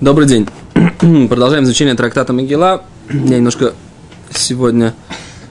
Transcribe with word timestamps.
Добрый 0.00 0.26
день. 0.26 0.48
Продолжаем 1.28 1.64
изучение 1.64 1.94
трактата 1.94 2.32
Мегила. 2.32 2.84
Я 3.10 3.36
немножко 3.36 3.74
сегодня 4.30 4.94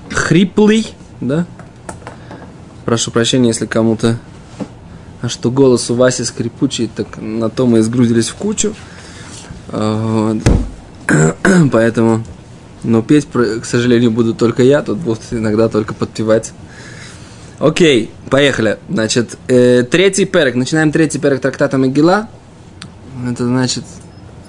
хриплый, 0.09 0.87
да? 1.21 1.45
Прошу 2.83 3.11
прощения, 3.11 3.49
если 3.49 3.67
кому-то... 3.67 4.17
А 5.21 5.29
что 5.29 5.51
голос 5.51 5.91
у 5.91 5.93
Васи 5.93 6.23
скрипучий, 6.23 6.89
так 6.93 7.21
на 7.21 7.51
то 7.51 7.67
мы 7.67 7.83
сгрузились 7.83 8.29
в 8.29 8.35
кучу. 8.37 8.73
Вот. 9.67 10.37
Поэтому... 11.71 12.23
Но 12.81 13.03
петь, 13.03 13.27
к 13.31 13.65
сожалению, 13.65 14.09
буду 14.09 14.33
только 14.33 14.63
я. 14.63 14.81
Тут 14.81 14.97
будут 14.97 15.21
иногда 15.29 15.69
только 15.69 15.93
подпевать. 15.93 16.53
Окей, 17.59 18.09
поехали. 18.31 18.79
Значит, 18.89 19.37
э, 19.47 19.83
третий 19.83 20.25
перек. 20.25 20.55
Начинаем 20.55 20.91
третий 20.91 21.19
перек 21.19 21.39
трактата 21.39 21.77
Мегила. 21.77 22.29
Это 23.29 23.45
значит, 23.45 23.83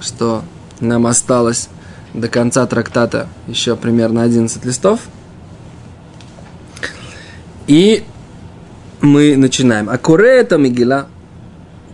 что 0.00 0.42
нам 0.80 1.06
осталось 1.06 1.68
до 2.14 2.28
конца 2.28 2.66
трактата 2.66 3.28
еще 3.46 3.76
примерно 3.76 4.22
11 4.22 4.64
листов. 4.64 5.00
И 7.66 8.04
мы 9.00 9.36
начинаем. 9.36 9.88
А 9.88 9.98
Куре 9.98 10.40
это 10.40 10.58
Мегила. 10.58 11.06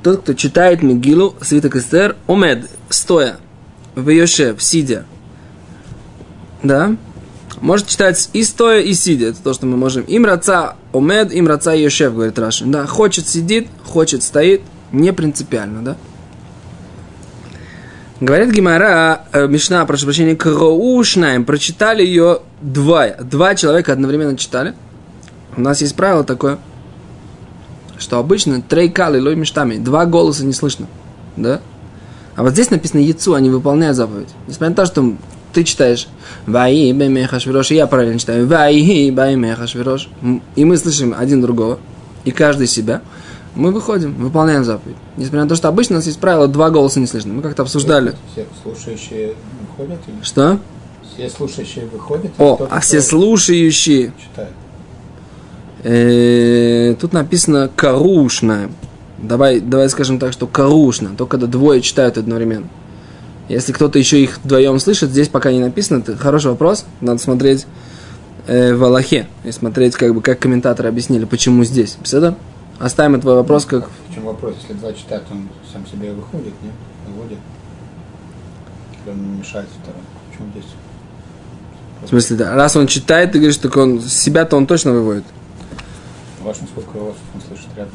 Тот, 0.02 0.22
кто 0.22 0.34
читает 0.34 0.82
Мегилу, 0.82 1.34
свиток 1.40 1.76
Эстер, 1.76 2.16
умед, 2.26 2.70
стоя, 2.88 3.36
в 3.94 4.08
Йошев, 4.08 4.62
сидя. 4.62 5.04
Да? 6.62 6.96
Может 7.60 7.88
читать 7.88 8.30
и 8.32 8.44
стоя, 8.44 8.80
и 8.80 8.94
сидя. 8.94 9.26
Это 9.26 9.42
то, 9.42 9.52
что 9.52 9.66
мы 9.66 9.76
можем. 9.76 10.04
Им 10.04 10.24
раца 10.24 10.76
омед, 10.92 11.32
им 11.32 11.48
раца 11.48 11.74
Йошев, 11.74 12.14
говорит 12.14 12.38
Раши. 12.38 12.64
Да, 12.66 12.86
хочет 12.86 13.26
сидит, 13.26 13.68
хочет 13.84 14.22
стоит. 14.22 14.62
Не 14.92 15.12
принципиально, 15.12 15.82
да? 15.82 15.96
Говорит 18.18 18.50
Гимара, 18.50 19.26
э, 19.32 19.46
Мишна, 19.46 19.84
прошу 19.84 20.06
прощения, 20.06 20.34
Кроушнаем, 20.34 21.44
прочитали 21.44 22.02
ее 22.02 22.40
два, 22.62 23.08
два 23.10 23.54
человека 23.54 23.92
одновременно 23.92 24.38
читали. 24.38 24.72
У 25.54 25.60
нас 25.60 25.82
есть 25.82 25.94
правило 25.94 26.24
такое, 26.24 26.58
что 27.98 28.18
обычно 28.18 28.62
трейкали 28.62 29.20
лой 29.20 29.36
миштами, 29.36 29.76
два 29.76 30.06
голоса 30.06 30.46
не 30.46 30.54
слышно, 30.54 30.86
да? 31.36 31.60
А 32.36 32.42
вот 32.42 32.52
здесь 32.52 32.70
написано 32.70 33.00
яйцу, 33.00 33.34
они 33.34 33.50
выполняют 33.50 33.98
заповедь. 33.98 34.28
Несмотря 34.46 34.70
на 34.70 34.76
то, 34.76 34.86
что 34.86 35.12
ты 35.52 35.64
читаешь 35.64 36.08
Ваи 36.46 36.92
Бемехашвирош, 36.92 37.70
и 37.72 37.74
я 37.74 37.86
правильно 37.86 38.18
читаю 38.18 38.46
Ваи 38.46 39.10
Бемехашвирош, 39.10 40.08
и 40.54 40.64
мы 40.64 40.78
слышим 40.78 41.14
один 41.16 41.42
другого, 41.42 41.80
и 42.24 42.30
каждый 42.30 42.66
себя– 42.66 43.02
мы 43.56 43.72
выходим, 43.72 44.14
выполняем 44.14 44.64
заповедь. 44.64 44.96
Несмотря 45.16 45.42
на 45.42 45.48
то, 45.48 45.56
что 45.56 45.68
обычно 45.68 45.96
у 45.96 45.98
нас 45.98 46.06
есть 46.06 46.20
правило, 46.20 46.46
два 46.46 46.70
голоса 46.70 47.00
не 47.00 47.06
слышно. 47.06 47.32
Мы 47.32 47.42
как-то 47.42 47.62
обсуждали. 47.62 48.14
Все 48.32 48.46
слушающие 48.62 49.34
выходят? 49.60 49.98
Или... 50.06 50.22
Что? 50.22 50.60
Все 51.14 51.30
слушающие 51.30 51.86
выходят? 51.86 52.32
О, 52.38 52.68
а 52.70 52.80
все 52.80 53.00
слушающие... 53.00 54.12
Читают. 54.18 54.52
Э, 55.82 56.94
тут 57.00 57.12
написано 57.12 57.70
«карушная». 57.74 58.70
Давай, 59.18 59.60
давай 59.60 59.88
скажем 59.88 60.18
так, 60.18 60.32
что 60.32 60.46
«карушно», 60.46 61.10
только 61.16 61.38
когда 61.38 61.46
двое 61.46 61.80
читают 61.80 62.18
одновременно. 62.18 62.68
Если 63.48 63.72
кто-то 63.72 63.98
еще 63.98 64.20
их 64.20 64.40
вдвоем 64.42 64.78
слышит, 64.80 65.10
здесь 65.10 65.28
пока 65.28 65.52
не 65.52 65.60
написано, 65.60 65.98
это 65.98 66.16
хороший 66.16 66.50
вопрос, 66.50 66.84
надо 67.00 67.20
смотреть 67.20 67.66
э, 68.46 68.74
в 68.74 68.84
Аллахе 68.84 69.28
и 69.44 69.52
смотреть, 69.52 69.94
как 69.94 70.14
бы, 70.14 70.20
как 70.20 70.40
комментаторы 70.40 70.88
объяснили, 70.88 71.24
почему 71.24 71.64
здесь. 71.64 71.96
Все, 72.02 72.34
Оставим 72.78 73.20
твой 73.20 73.36
вопрос 73.36 73.64
как... 73.64 73.88
В 74.08 74.14
чем 74.14 74.24
вопрос? 74.24 74.56
Если 74.60 74.74
два 74.74 74.92
читают, 74.92 75.24
он 75.30 75.48
сам 75.72 75.86
себе 75.86 76.12
выходит, 76.12 76.52
нет? 76.62 76.74
Выводит. 77.08 77.38
Или 79.04 79.12
он 79.12 79.38
мешает 79.38 79.68
второму? 79.82 80.04
В 80.30 80.36
чем 80.36 80.50
здесь? 80.50 80.70
В 82.02 82.08
смысле, 82.08 82.36
да. 82.36 82.54
Раз 82.54 82.76
он 82.76 82.86
читает, 82.86 83.32
ты 83.32 83.38
говоришь, 83.38 83.56
так 83.56 83.76
он 83.76 84.00
себя-то 84.00 84.56
он 84.56 84.66
точно 84.66 84.92
выводит. 84.92 85.24
Важно, 86.42 86.66
сколько 86.66 86.92
голосов 86.92 87.22
он 87.34 87.40
слышит 87.40 87.68
рядом. 87.76 87.94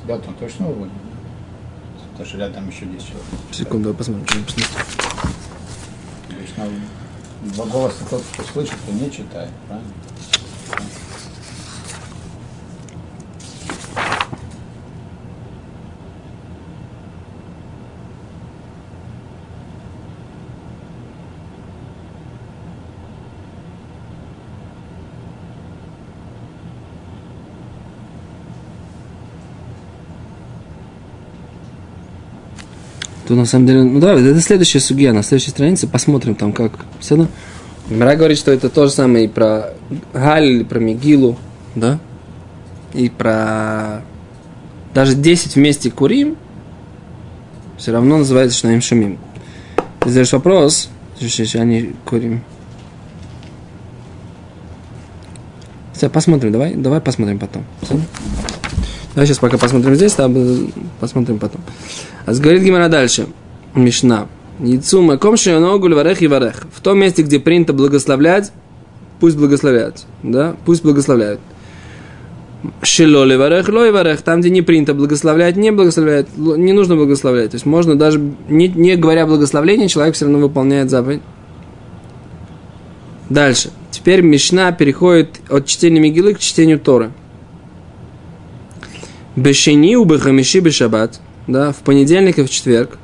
Себя-то 0.00 0.28
он 0.28 0.34
точно 0.34 0.66
выводит. 0.66 0.92
Потому 2.12 2.28
что 2.28 2.38
рядом 2.38 2.68
еще 2.68 2.86
10 2.86 3.00
человек. 3.00 3.26
Секунду, 3.50 3.88
я 3.88 3.94
посмотрим, 3.94 4.24
что 4.28 4.38
написано. 4.38 4.68
Ну, 6.56 7.50
два 7.54 7.66
голоса 7.66 8.04
тот, 8.08 8.22
кто 8.32 8.42
слышит, 8.44 8.74
кто 8.84 8.92
не 8.92 9.10
читает, 9.10 9.50
правильно? 9.66 9.90
То 33.34 33.38
на 33.38 33.46
самом 33.46 33.66
деле, 33.66 33.82
ну 33.82 33.98
да, 33.98 34.12
это 34.12 34.40
следующая 34.40 34.78
судья, 34.78 35.12
на 35.12 35.24
следующей 35.24 35.50
странице 35.50 35.88
посмотрим 35.88 36.36
там 36.36 36.52
как. 36.52 36.70
Все 37.00 37.26
Мара 37.90 38.14
говорит, 38.14 38.38
что 38.38 38.52
это 38.52 38.68
то 38.68 38.86
же 38.86 38.92
самое 38.92 39.24
и 39.24 39.28
про 39.28 39.74
Галь, 40.12 40.60
и 40.60 40.62
про 40.62 40.78
Мигилу, 40.78 41.36
да? 41.74 41.98
И 42.92 43.08
про 43.08 44.02
даже 44.94 45.16
10 45.16 45.56
вместе 45.56 45.90
Курим, 45.90 46.36
все 47.76 47.90
равно 47.90 48.18
называется 48.18 48.56
Шнаим 48.56 48.80
Шумим. 48.80 49.18
Ты 49.98 50.10
задаешь 50.10 50.32
вопрос, 50.32 50.88
что 51.18 51.60
они 51.60 51.92
Курим. 52.04 52.44
Все, 55.92 56.08
посмотрим, 56.08 56.52
давай, 56.52 56.76
давай 56.76 57.00
посмотрим 57.00 57.40
потом. 57.40 57.64
Все? 57.82 57.98
Давай 59.14 59.26
сейчас 59.26 59.38
пока 59.38 59.58
посмотрим 59.58 59.94
здесь, 59.94 60.14
а 60.18 60.30
посмотрим 61.00 61.38
потом. 61.38 61.60
А 62.26 62.34
говорит 62.34 62.62
Гимара 62.62 62.88
дальше. 62.88 63.26
Мишна. 63.74 64.26
Яйцу 64.58 65.02
маком 65.02 65.36
шионогу 65.36 65.86
льварех 65.88 66.22
и 66.22 66.26
варех. 66.26 66.64
В 66.72 66.80
том 66.80 66.98
месте, 66.98 67.22
где 67.22 67.38
принято 67.38 67.72
благословлять, 67.72 68.52
пусть 69.20 69.36
благословляют. 69.36 70.04
Да? 70.22 70.56
Пусть 70.64 70.82
благословляют. 70.82 71.40
Шило 72.82 73.24
леварех, 73.24 73.68
ло 73.68 73.92
варех. 73.92 74.22
Там, 74.22 74.40
где 74.40 74.50
не 74.50 74.62
принято 74.62 74.94
благословлять, 74.94 75.56
не 75.56 75.70
благословляют. 75.70 76.28
Не 76.36 76.72
нужно 76.72 76.96
благословлять. 76.96 77.50
То 77.50 77.56
есть 77.56 77.66
можно 77.66 77.96
даже, 77.96 78.20
не, 78.48 78.68
не 78.68 78.96
говоря 78.96 79.26
благословление, 79.26 79.88
человек 79.88 80.14
все 80.14 80.24
равно 80.24 80.40
выполняет 80.40 80.90
заповедь. 80.90 81.20
Дальше. 83.28 83.70
Теперь 83.90 84.22
Мишна 84.22 84.72
переходит 84.72 85.40
от 85.48 85.66
чтения 85.66 86.00
Мигилы 86.00 86.34
к 86.34 86.38
чтению 86.38 86.80
Торы. 86.80 87.12
Бешени 89.36 89.96
у 89.96 90.04
Бехамиши 90.04 90.60
Бешабат, 90.60 91.20
да, 91.46 91.72
в 91.72 91.76
понедельник 91.78 92.38
и 92.38 92.42
в 92.42 92.50
четверг, 92.50 92.98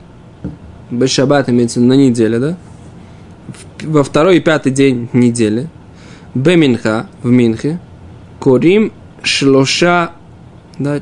Бешабат 0.90 1.48
имеется 1.48 1.80
на 1.80 1.94
неделе, 1.94 2.38
да, 2.38 2.56
во 3.82 4.04
второй 4.04 4.36
и 4.36 4.40
пятый 4.40 4.72
день 4.72 5.08
недели, 5.12 5.68
Беминха 6.34 7.08
в 7.22 7.30
Минхе, 7.30 7.80
Корим 8.38 8.92
Шлоша, 9.22 10.12
да, 10.78 11.00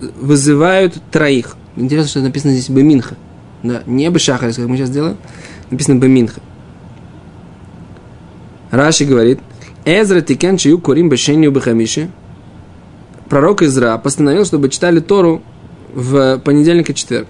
вызывают 0.00 1.00
троих. 1.10 1.56
Интересно, 1.76 2.08
что 2.08 2.20
написано 2.20 2.52
здесь 2.52 2.70
Беминха. 2.70 3.16
Да, 3.62 3.82
не 3.86 4.08
Бешахарис, 4.08 4.56
как 4.56 4.66
мы 4.66 4.76
сейчас 4.76 4.90
делаем, 4.90 5.16
написано 5.70 5.98
Беминха. 5.98 6.40
Раши 8.70 9.04
говорит, 9.04 9.40
עזרא 9.84 10.20
תיקן 10.20 10.56
שיהיו 10.56 10.78
קורין 10.78 11.08
בשני 11.08 11.50
ובחמישי, 11.50 12.10
пророк 13.30 13.62
Изра 13.62 13.96
постановил, 13.96 14.44
чтобы 14.44 14.68
читали 14.68 15.00
Тору 15.00 15.40
в 15.94 16.38
понедельник 16.38 16.90
и 16.90 16.94
четверг. 16.94 17.26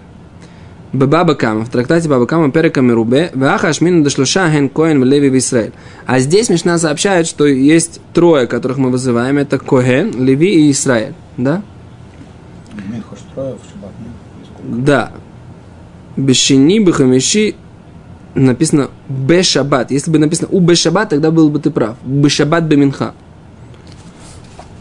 Баба 0.93 1.37
Кама, 1.37 1.65
в 1.65 1.69
трактате 1.69 2.09
Баба 2.09 2.27
Кама 2.27 2.51
פרק 2.51 2.81
מרובה, 2.81 3.31
והכא 3.35 3.69
אשמעינן 3.69 4.03
דשלשה 4.03 4.51
הן 4.51 4.69
כהן 4.69 5.01
ולוי 5.01 5.29
וישראל. 5.29 5.73
А 6.05 6.19
здесь 6.19 6.49
Мишна 6.49 6.79
сообщает, 6.79 7.29
что 7.29 7.47
есть 7.47 8.01
трое, 8.13 8.49
которых 8.49 8.79
мы 8.79 8.91
вызываем, 8.91 9.39
это 9.39 9.59
Коэн, 9.59 10.13
Леви 10.25 10.67
и 10.67 10.73
Израиль. 10.73 11.15
Да? 11.37 11.63
Да. 14.65 15.13
בשני, 16.17 16.81
בחמישי, 16.81 17.55
написано 18.35 18.91
Бешабат. 19.09 19.93
Если 19.93 20.11
бы 20.11 20.19
написано 20.19 20.49
У 20.51 20.59
Бешабат, 20.59 21.11
тогда 21.11 21.31
был 21.31 21.51
бы 21.51 21.61
ты 21.61 21.71
прав. 21.71 21.97
Бешабат 22.05 22.65
Беминха. 22.65 23.15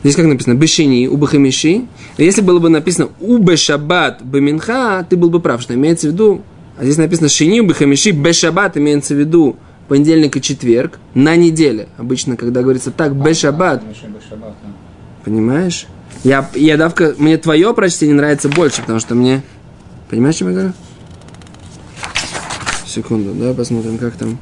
Здесь 0.01 0.15
как 0.15 0.25
написано 0.25 0.55
Бешини, 0.55 1.07
у 1.07 1.17
Бахамиши. 1.17 1.85
Если 2.17 2.41
было 2.41 2.59
бы 2.59 2.69
написано 2.69 3.09
У 3.19 3.37
Бешабат 3.37 4.21
Беминха, 4.21 5.05
ты 5.09 5.17
был 5.17 5.29
бы 5.29 5.39
прав, 5.39 5.61
что 5.61 5.73
имеется 5.73 6.07
в 6.07 6.11
виду. 6.11 6.41
А 6.77 6.83
здесь 6.83 6.97
написано 6.97 7.27
Шини, 7.27 7.61
Бахамиши, 7.61 8.11
Бешабат 8.11 8.77
имеется 8.77 9.13
в 9.13 9.19
виду 9.19 9.57
понедельник 9.89 10.37
и 10.37 10.41
четверг 10.41 10.99
на 11.13 11.35
неделе. 11.35 11.89
Обычно, 11.97 12.37
когда 12.37 12.61
говорится 12.61 12.91
так, 12.91 13.15
Бешабат. 13.15 13.83
Понимаешь? 15.25 15.87
Я, 16.23 16.49
я 16.55 16.77
давка, 16.77 17.15
мне 17.17 17.37
твое 17.37 17.73
прочтение 17.73 18.15
нравится 18.15 18.49
больше, 18.49 18.81
потому 18.81 18.99
что 18.99 19.15
мне 19.15 19.43
Понимаешь, 20.09 20.37
чем 20.37 20.47
я 20.47 20.53
говорю? 20.53 20.73
Секунду, 22.85 23.33
да, 23.35 23.53
посмотрим, 23.53 23.99
как 23.99 24.15
там. 24.15 24.39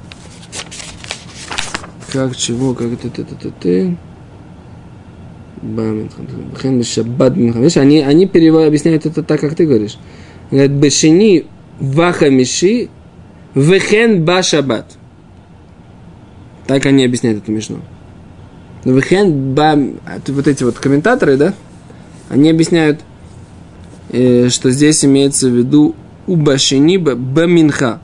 Как, 2.14 2.38
чего, 2.38 2.74
как 2.74 2.94
это, 2.94 3.08
это, 3.08 3.22
это, 3.22 3.48
это. 3.50 3.98
Бхен 5.68 6.84
шаббат 6.84 7.36
Видишь, 7.36 7.78
они, 7.78 8.00
они 8.00 8.26
перевод, 8.28 8.68
объясняют 8.68 9.06
это 9.06 9.24
так, 9.24 9.42
как 9.42 9.56
ты 9.56 9.66
говоришь. 9.66 9.98
Говорят, 10.50 10.72
бешени 10.72 11.46
вахамиши 11.80 12.90
вехен 13.54 14.24
ба 14.24 14.42
шаббат. 14.44 14.86
Так 16.66 16.86
они 16.86 17.06
объясняют 17.06 17.44
эту 17.44 17.52
мишну. 17.52 17.80
Вехен 18.86 19.54
ба... 19.54 19.78
Вот 20.28 20.48
эти 20.48 20.64
вот 20.64 20.80
комментаторы, 20.80 21.38
да, 21.38 21.54
они 22.30 22.50
объясняют, 22.50 23.02
э, 24.12 24.50
что 24.50 24.72
здесь 24.72 25.04
имеется 25.04 25.50
в 25.50 25.54
виду 25.54 25.96
у 26.28 26.36
башини 26.36 26.98
баминха. 26.98 28.00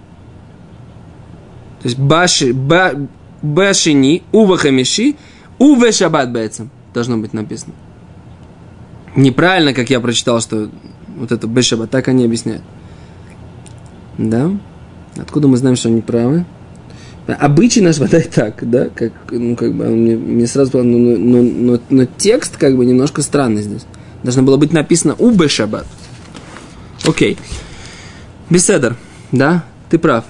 То 1.81 1.87
есть 1.87 1.99
баши, 1.99 2.53
ба, 2.53 2.93
башини, 3.41 4.23
у 4.31 4.45
вахамиши, 4.45 5.15
у 5.59 5.75
вешабат 5.75 6.31
бэцем 6.31 6.71
должно 6.93 7.17
быть 7.17 7.33
написано. 7.33 7.73
Неправильно, 9.15 9.73
как 9.73 9.89
я 9.89 9.99
прочитал, 9.99 10.39
что 10.41 10.69
вот 11.17 11.31
это 11.31 11.47
бешаба, 11.47 11.87
так 11.87 12.07
они 12.07 12.25
объясняют. 12.25 12.63
Да? 14.17 14.51
Откуда 15.17 15.47
мы 15.47 15.57
знаем, 15.57 15.75
что 15.75 15.89
они 15.89 16.01
правы? 16.01 16.45
Обычай 17.27 17.81
наш 17.81 17.99
вода 17.99 18.19
так, 18.19 18.69
да, 18.69 18.89
как, 18.89 19.13
ну, 19.31 19.55
как 19.55 19.73
бы, 19.73 19.85
мне, 19.85 20.17
мне 20.17 20.45
сразу 20.45 20.69
сказал, 20.69 20.85
но, 20.85 20.97
но, 20.97 21.41
но, 21.41 21.79
но 21.89 22.05
текст, 22.05 22.57
как 22.57 22.75
бы, 22.75 22.85
немножко 22.85 23.21
странный 23.21 23.61
здесь. 23.61 23.85
Должно 24.23 24.43
было 24.43 24.57
быть 24.57 24.73
написано 24.73 25.15
у 25.19 25.31
Бешабат. 25.31 25.85
Окей. 27.05 27.37
Беседер, 28.49 28.97
да, 29.31 29.63
ты 29.89 29.99
прав. 29.99 30.25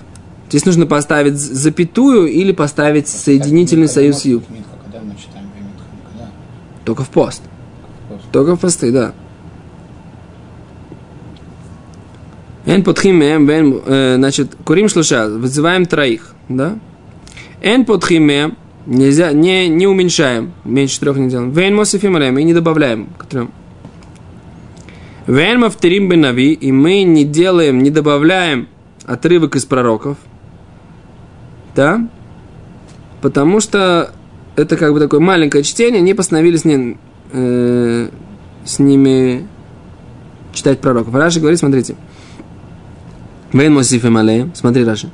Здесь 0.50 0.66
нужно 0.66 0.86
поставить 0.86 1.36
запятую 1.36 2.28
или 2.28 2.52
поставить 2.52 3.08
соединительный 3.08 3.88
союз 3.88 4.24
юг. 4.26 4.44
Только 6.86 7.04
в 7.04 7.10
пост. 7.10 7.42
Только 8.32 8.56
в 8.56 8.60
посты, 8.60 8.92
да. 8.92 9.14
Эн 12.66 12.84
подхим 12.84 13.18
мем, 13.18 13.46
бен, 13.46 13.82
э, 13.86 14.16
значит, 14.16 14.56
курим 14.64 14.88
шлуша, 14.88 15.28
вызываем 15.28 15.86
троих, 15.86 16.34
да? 16.48 16.78
Эн 17.62 17.84
подхим 17.86 18.24
мем, 18.24 18.58
нельзя, 18.86 19.32
не, 19.32 19.68
не 19.68 19.88
уменьшаем, 19.88 20.54
меньше 20.64 21.00
трех 21.00 21.18
не 21.18 21.30
делаем. 21.30 21.52
Вен 21.52 21.76
мосифим 21.76 22.18
и 22.18 22.44
не 22.44 22.54
добавляем 22.54 23.08
к 23.18 23.26
трем. 23.26 23.52
Вен 25.28 25.62
мафтерим 25.62 26.10
бенави, 26.10 26.52
и 26.52 26.72
мы 26.72 27.04
не 27.04 27.24
делаем, 27.24 27.82
не 27.82 27.90
добавляем 27.90 28.68
отрывок 29.06 29.56
из 29.56 29.66
пророков, 29.66 30.18
да? 31.76 32.08
Потому 33.22 33.62
что 33.62 34.14
это 34.56 34.78
как 34.78 34.94
бы 34.94 35.00
такое 35.00 35.20
маленькое 35.20 35.64
чтение, 35.64 36.00
они 36.00 36.14
постановили 36.14 36.58
с, 36.58 36.66
ним, 36.66 36.98
э, 37.32 38.10
с 38.66 38.80
ними 38.80 39.48
читать 40.54 40.80
пророков. 40.80 41.14
Раши 41.16 41.40
говорит, 41.40 41.60
смотрите. 41.60 41.96
Вейн 43.52 43.74
Мосиф 43.74 44.06
и 44.06 44.50
Смотри, 44.56 44.84
Раши. 44.84 45.10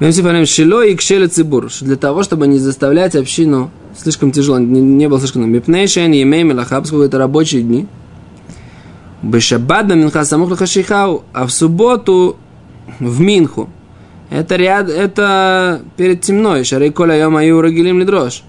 Вейн 0.00 0.08
Мосиф 0.08 0.26
и 0.26 0.44
Шило 0.46 0.84
и 0.84 0.94
Кшеле 0.94 1.28
Цибур. 1.28 1.68
Для 1.80 1.96
того, 1.96 2.22
чтобы 2.22 2.46
не 2.46 2.58
заставлять 2.58 3.14
общину 3.14 3.70
слишком 3.96 4.32
тяжело, 4.32 4.58
не, 4.58 4.80
не 4.80 5.08
было 5.08 5.18
слишком... 5.18 5.50
Мипнейшен, 5.50 6.12
Емей, 6.12 6.44
Мелахаб, 6.44 6.86
это 6.86 7.18
рабочие 7.18 7.62
дни. 7.62 7.86
Бешабад 9.22 9.88
на 9.88 9.94
Минха 9.94 10.24
Самух 10.24 10.50
Лахашихау, 10.50 11.24
а 11.32 11.46
в 11.46 11.50
субботу 11.50 12.36
в 13.00 13.20
Минху. 13.20 13.68
Это 14.30 14.56
ряд, 14.56 14.90
это 14.90 15.82
перед 15.96 16.20
темной. 16.20 16.64
Шарей 16.64 16.90
коля 16.90 17.18
йома 17.18 17.44
юра 17.44 17.70
гилим 17.70 17.98
лидрош. 17.98 18.42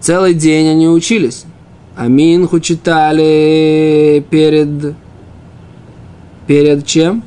Целый 0.00 0.34
день 0.34 0.68
они 0.68 0.88
учились. 0.88 1.44
А 1.96 2.08
Минху 2.08 2.60
читали 2.60 4.24
перед... 4.30 4.94
Перед 6.46 6.86
чем? 6.86 7.22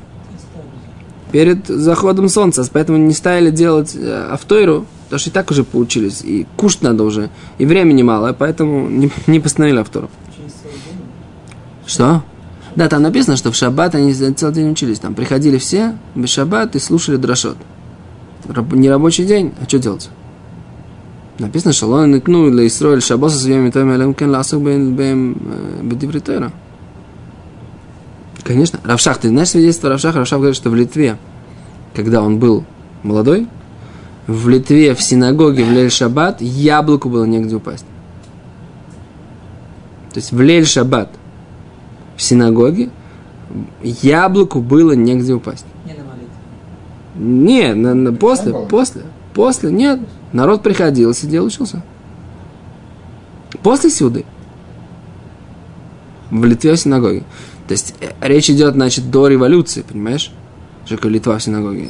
Перед 1.32 1.66
заходом 1.66 2.28
солнца. 2.28 2.68
Поэтому 2.72 2.98
не 2.98 3.12
стали 3.12 3.50
делать 3.50 3.94
э, 3.94 4.28
автойру, 4.30 4.86
потому 5.04 5.18
что 5.18 5.30
и 5.30 5.32
так 5.32 5.50
уже 5.50 5.64
поучились. 5.64 6.22
И 6.22 6.46
кушать 6.56 6.82
надо 6.82 7.04
уже. 7.04 7.30
И 7.58 7.66
времени 7.66 8.02
мало, 8.02 8.32
поэтому 8.32 8.88
не, 8.88 9.10
не 9.26 9.40
постановили 9.40 9.78
автору. 9.78 10.08
Что? 11.86 12.22
Да, 12.76 12.88
там 12.88 13.02
написано, 13.02 13.36
что 13.36 13.50
в 13.50 13.56
шаббат 13.56 13.94
они 13.94 14.12
целый 14.12 14.54
день 14.54 14.70
учились. 14.70 14.98
Там 14.98 15.14
приходили 15.14 15.58
все 15.58 15.96
без 16.14 16.30
шаббат 16.30 16.76
и 16.76 16.78
слушали 16.78 17.16
дрошот. 17.16 17.56
Раб, 18.48 18.72
не 18.72 18.88
рабочий 18.88 19.24
день, 19.24 19.52
а 19.60 19.64
что 19.64 19.78
делать? 19.78 20.08
Написано, 21.38 21.72
что 21.72 21.86
лон 21.86 22.12
нитну 22.12 22.50
для 22.50 22.66
Исроэль 22.66 23.00
шабоса 23.00 23.38
своими 23.38 23.70
тами 23.70 23.94
алем 23.94 24.14
кен 24.14 24.30
ласук 24.30 24.62
бен 24.62 24.94
бен 24.94 25.36
бедивритера. 25.82 26.52
Конечно. 28.44 28.78
Равшах, 28.84 29.18
ты 29.18 29.28
знаешь 29.28 29.48
свидетельство 29.48 29.88
Равшаха? 29.88 30.18
Равшах 30.18 30.38
говорит, 30.38 30.56
что 30.56 30.70
в 30.70 30.74
Литве, 30.74 31.18
когда 31.94 32.22
он 32.22 32.38
был 32.38 32.64
молодой, 33.02 33.46
в 34.26 34.48
Литве 34.48 34.94
в 34.94 35.02
синагоге 35.02 35.64
в 35.64 35.70
Лель 35.70 35.90
Шаббат 35.90 36.40
яблоку 36.40 37.08
было 37.08 37.24
негде 37.24 37.56
упасть. 37.56 37.84
То 40.12 40.18
есть 40.18 40.32
в 40.32 40.40
Лель 40.40 40.66
Шаббат 40.66 41.10
в 42.20 42.22
синагоге 42.22 42.90
яблоку 43.82 44.60
было 44.60 44.92
негде 44.92 45.32
упасть. 45.32 45.64
Не, 47.16 47.72
на, 47.74 47.94
на, 47.94 48.12
после, 48.12 48.52
после, 48.52 49.02
после, 49.32 49.72
нет. 49.72 50.00
Народ 50.34 50.62
приходил, 50.62 51.14
сидел, 51.14 51.46
учился. 51.46 51.82
После 53.62 53.88
сюды. 53.88 54.26
В 56.30 56.44
Литве 56.44 56.74
в 56.74 56.76
синагоге. 56.76 57.20
То 57.66 57.72
есть 57.72 57.94
э, 58.00 58.10
речь 58.20 58.50
идет, 58.50 58.74
значит, 58.74 59.10
до 59.10 59.26
революции, 59.26 59.82
понимаешь? 59.82 60.30
Что 60.84 61.08
Литва 61.08 61.38
в 61.38 61.42
синагоге. 61.42 61.88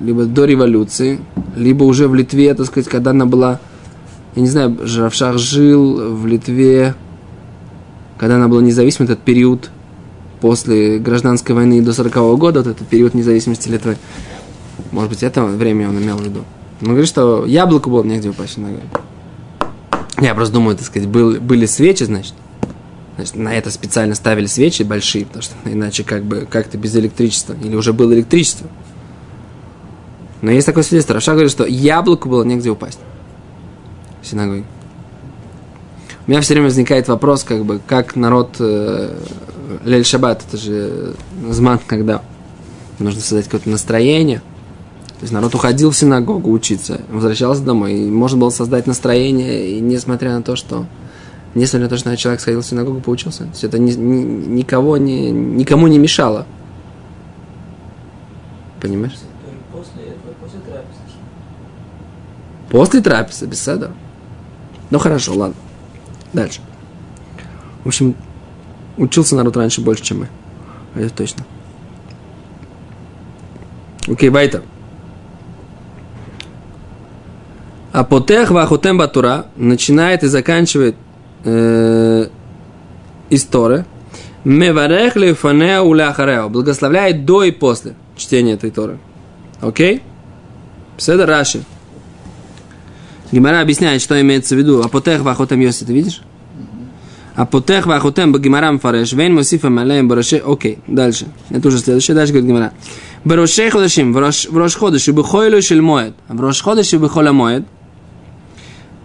Либо 0.00 0.24
до 0.24 0.44
революции, 0.44 1.20
либо 1.56 1.82
уже 1.82 2.06
в 2.06 2.14
Литве, 2.14 2.54
так 2.54 2.66
сказать, 2.66 2.88
когда 2.88 3.10
она 3.10 3.26
была, 3.26 3.58
я 4.36 4.42
не 4.42 4.48
знаю, 4.48 4.78
Равшах 4.96 5.38
жил 5.38 6.14
в 6.14 6.26
Литве, 6.26 6.94
когда 8.18 8.36
она 8.36 8.48
была 8.48 8.60
независима, 8.62 9.04
этот 9.04 9.20
период 9.20 9.70
после 10.40 10.98
гражданской 10.98 11.54
войны 11.54 11.80
до 11.82 11.92
40 11.92 12.16
-го 12.16 12.36
года, 12.36 12.60
вот 12.60 12.68
этот 12.68 12.86
период 12.86 13.14
независимости 13.14 13.68
Литвы. 13.68 13.96
Может 14.92 15.10
быть, 15.10 15.22
это 15.22 15.44
время 15.44 15.88
он 15.88 15.98
имел 15.98 16.16
в 16.16 16.22
виду. 16.22 16.44
Он 16.82 16.88
говорит, 16.88 17.08
что 17.08 17.44
яблоко 17.46 17.88
было 17.88 18.04
негде 18.04 18.28
упасть. 18.28 18.58
Я 20.20 20.34
просто 20.34 20.54
думаю, 20.54 20.76
так 20.76 20.86
сказать, 20.86 21.08
был, 21.08 21.40
были 21.40 21.66
свечи, 21.66 22.04
значит. 22.04 22.34
Значит, 23.16 23.36
на 23.36 23.54
это 23.54 23.70
специально 23.70 24.14
ставили 24.14 24.46
свечи 24.46 24.82
большие, 24.82 25.26
потому 25.26 25.42
что 25.42 25.54
иначе 25.64 26.04
как 26.04 26.24
бы 26.24 26.46
как-то 26.48 26.78
без 26.78 26.94
электричества. 26.96 27.56
Или 27.62 27.74
уже 27.74 27.92
было 27.92 28.12
электричество. 28.14 28.68
Но 30.40 30.52
есть 30.52 30.66
такое 30.66 30.84
свидетельство. 30.84 31.14
Раша 31.14 31.32
говорит, 31.32 31.50
что 31.50 31.66
яблоку 31.66 32.28
было 32.28 32.44
негде 32.44 32.70
упасть. 32.70 33.00
В 34.22 34.26
синагоге. 34.26 34.64
У 36.28 36.30
меня 36.30 36.40
все 36.40 36.54
время 36.54 36.66
возникает 36.68 37.08
вопрос, 37.08 37.42
как 37.42 37.64
бы, 37.64 37.80
как 37.84 38.14
народ 38.14 38.56
э, 38.60 39.18
Лель 39.84 40.04
Шаббат, 40.04 40.44
это 40.46 40.56
же 40.56 41.14
зман, 41.50 41.80
когда 41.84 42.22
нужно 43.00 43.20
создать 43.20 43.46
какое-то 43.46 43.70
настроение– 43.70 44.40
то 45.18 45.24
есть 45.24 45.32
народ 45.32 45.52
уходил 45.52 45.90
в 45.90 45.96
синагогу 45.96 46.52
учиться, 46.52 47.00
возвращался 47.10 47.62
домой, 47.62 47.94
и 47.94 48.08
можно 48.08 48.38
было 48.38 48.50
создать 48.50 48.86
настроение, 48.86 49.72
и 49.72 49.80
несмотря 49.80 50.32
на 50.36 50.42
то, 50.42 50.54
что 50.54 50.86
несмотря 51.56 51.86
на 51.86 51.90
то, 51.90 51.96
что 51.96 52.16
человек 52.16 52.40
сходил 52.40 52.60
в 52.60 52.66
синагогу, 52.66 53.00
поучился, 53.00 53.42
то 53.42 53.50
есть 53.50 53.64
это 53.64 53.80
ни, 53.80 53.90
ни, 53.90 54.22
никого 54.48 54.96
не, 54.96 55.32
никому 55.32 55.88
не 55.88 55.98
мешало. 55.98 56.46
Понимаешь? 58.80 59.16
После, 59.72 60.14
после 60.40 60.60
трапезы. 60.60 61.00
После 62.70 63.00
трапезы, 63.00 63.46
без 63.46 63.60
седа. 63.60 63.90
Ну 64.90 65.00
хорошо, 65.00 65.34
ладно. 65.34 65.56
Дальше. 66.32 66.60
В 67.84 67.88
общем, 67.88 68.14
учился 68.96 69.36
народ 69.36 69.56
раньше 69.56 69.80
больше, 69.80 70.02
чем 70.02 70.20
мы. 70.20 70.28
Это 70.94 71.14
точно. 71.14 71.44
Окей, 74.06 74.30
okay. 74.30 74.62
А 77.92 78.04
потех 78.04 78.50
вахутем 78.50 78.98
батура 78.98 79.46
начинает 79.56 80.22
и 80.22 80.28
заканчивает 80.28 80.96
э, 81.44 82.28
история. 83.30 83.86
Меварех 84.44 85.16
лифанеа 85.16 85.82
уляхарео. 85.82 86.48
Благословляет 86.48 87.24
до 87.24 87.42
и 87.42 87.50
после 87.50 87.94
чтения 88.16 88.52
этой 88.52 88.70
Торы. 88.70 88.98
Окей? 89.60 90.02
Седа 90.96 91.26
Раши. 91.26 91.64
Гимара 93.30 93.60
объясняет, 93.60 94.00
что 94.00 94.20
имеется 94.20 94.54
в 94.54 94.58
виду. 94.58 94.82
А 94.82 94.88
потех 94.88 95.22
вахотам 95.22 95.60
йоси, 95.60 95.84
ты 95.84 95.92
видишь? 95.92 96.22
А 97.34 97.46
потех 97.46 97.86
вахутем 97.86 98.32
багимарам 98.32 98.78
фареш, 98.80 99.12
вейн 99.12 99.34
мусифам 99.34 99.78
алеем 99.78 100.08
бараше. 100.08 100.42
Окей, 100.44 100.78
дальше. 100.86 101.26
Это 101.50 101.68
уже 101.68 101.78
следующее. 101.78 102.14
Дальше 102.14 102.32
говорит 102.32 102.48
Гимара. 102.48 102.72
Бараше 103.24 103.70
ходашим, 103.70 104.12
в 104.12 104.18
рош 104.18 104.74
ходыш, 104.74 105.08
и 105.08 105.12
бихойлу 105.12 105.60
шель 105.62 105.80
моет. 105.80 106.14
В 106.28 106.40
рош 106.40 106.62
ходыш, 106.62 106.92
и 106.94 106.96
бихоля 106.96 107.32
моет. 107.32 107.64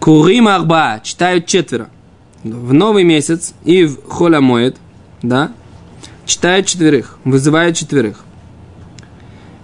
Курим 0.00 0.48
арба, 0.48 1.00
читают 1.02 1.46
четверо. 1.46 1.88
В 2.42 2.74
новый 2.74 3.04
месяц 3.04 3.54
и 3.64 3.84
в 3.84 4.04
холя 4.06 4.42
моет, 4.42 4.76
да, 5.22 5.52
читают 6.26 6.66
четверых, 6.66 7.18
вызывают 7.24 7.76
четверых. 7.76 8.22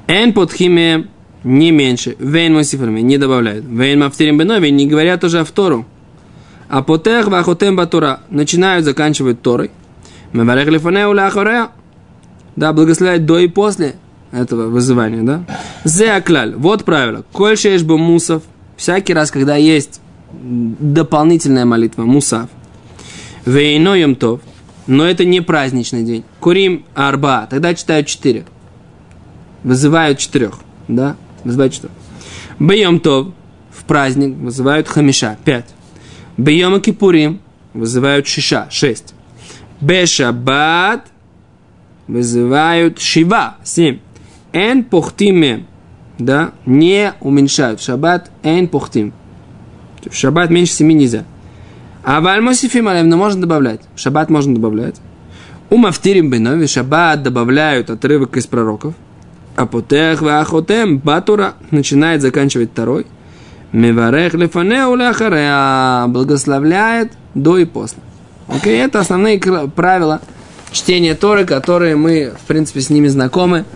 Эн 0.07 0.33
под 0.33 0.51
химией 0.51 1.09
не 1.45 1.71
меньше. 1.71 2.17
Вейн 2.19 2.55
мусифами 2.55 3.01
не 3.01 3.19
добавляют. 3.19 3.65
Вейн 3.65 4.01
мафтирим 4.01 4.39
бенови 4.39 4.71
не 4.71 4.87
говорят 4.87 5.25
уже 5.25 5.41
о 5.41 5.45
втору. 5.45 5.87
А 6.69 6.83
потех 6.83 7.29
вахотем 7.29 7.77
батура 7.77 8.21
начинают 8.31 8.85
заканчивать 8.85 9.43
Торой. 9.43 9.71
Меварех 10.33 10.69
лифанеу 10.69 11.13
ляхорея. 11.13 11.71
Да, 12.57 12.73
благословляют 12.73 13.27
до 13.27 13.39
и 13.39 13.49
после 13.49 13.97
этого 14.33 14.69
вызывания, 14.69 15.23
да. 15.23 15.45
Зе 15.85 16.13
аклаль. 16.13 16.55
Вот 16.55 16.85
правило. 16.85 17.25
Коль 17.33 17.57
бы 17.83 17.99
мусов. 17.99 18.43
Всякий 18.77 19.15
раз, 19.15 19.31
когда 19.31 19.57
есть 19.57 20.01
дополнительная 20.33 21.65
молитва, 21.65 22.05
мусав. 22.05 22.49
Вейно 23.45 24.15
тов. 24.15 24.41
Но 24.87 25.05
это 25.05 25.25
не 25.25 25.41
праздничный 25.41 26.03
день. 26.03 26.25
Курим 26.41 26.85
арба. 26.95 27.47
Тогда 27.51 27.75
читают 27.75 28.07
четыре. 28.07 28.45
Вызывают 29.65 30.19
четырех. 30.19 30.59
Да? 30.89 31.17
Вызывают 31.45 31.73
четырех. 31.73 31.95
Бьем 32.59 33.01
тов. 33.01 33.29
В 33.71 33.85
праздник 33.85 34.37
вызывают 34.37 34.89
хамиша. 34.89 35.39
Пять. 35.45 35.75
Бьема 36.37 36.81
Кипурим 36.81 37.41
вызывают 37.73 38.27
Шиша, 38.27 38.67
шесть. 38.71 39.15
Бешабат 39.81 41.07
вызывают 42.07 43.01
Шива, 43.01 43.57
семь. 43.63 44.01
Эн 44.53 44.85
пухтиме, 44.85 45.67
да, 46.19 46.53
не 46.67 47.15
уменьшают. 47.21 47.81
Шаббат 47.81 48.31
эн 48.43 48.69
пухтим. 48.69 49.13
В 50.11 50.15
шаббат 50.15 50.51
меньше 50.51 50.73
семи 50.73 50.95
нельзя. 50.95 51.25
А 52.03 52.21
вальмосифим 52.21 52.89
алем, 52.89 53.09
но 53.09 53.17
можно 53.17 53.41
добавлять. 53.41 53.81
В 53.95 54.01
шаббат 54.01 54.31
можно 54.31 54.55
добавлять. 54.55 54.97
У 55.69 55.77
мафтирим 55.77 56.31
бенови 56.31 56.67
шаббат 56.67 57.23
добавляют 57.23 57.91
отрывок 57.91 58.37
из 58.37 58.47
пророков. 58.47 58.95
А 59.61 59.67
потех 59.67 60.23
вахотем 60.23 60.97
батура 60.97 61.53
начинает 61.71 62.23
заканчивать 62.23 62.71
второй. 62.71 63.07
Меварех 63.73 64.33
лефанеу 64.33 64.95
ляхареа 64.95 66.07
благословляет 66.09 67.13
до 67.35 67.59
и 67.59 67.67
после. 67.67 67.99
Окей, 68.49 68.81
это 68.81 69.01
основные 69.01 69.39
правила 69.39 70.23
чтения 70.73 71.15
Торы, 71.15 71.45
которые 71.45 71.95
мы, 71.95 72.33
в 72.43 72.47
принципе, 72.47 72.81
с 72.81 72.89
ними 72.89 73.09
знакомы 73.09 73.67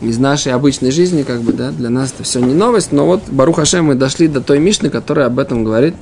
из 0.00 0.16
нашей 0.16 0.52
обычной 0.54 0.90
жизни, 0.90 1.24
как 1.24 1.42
бы, 1.42 1.52
да, 1.52 1.72
для 1.72 1.90
нас 1.90 2.14
это 2.14 2.22
все 2.22 2.40
не 2.40 2.54
новость, 2.54 2.90
но 2.92 3.04
вот 3.04 3.24
Барух 3.28 3.56
Хашем 3.56 3.84
мы 3.84 3.96
дошли 3.96 4.28
до 4.28 4.40
той 4.40 4.58
Мишны, 4.60 4.88
которая 4.88 5.26
об 5.26 5.38
этом 5.38 5.62
говорит, 5.62 5.94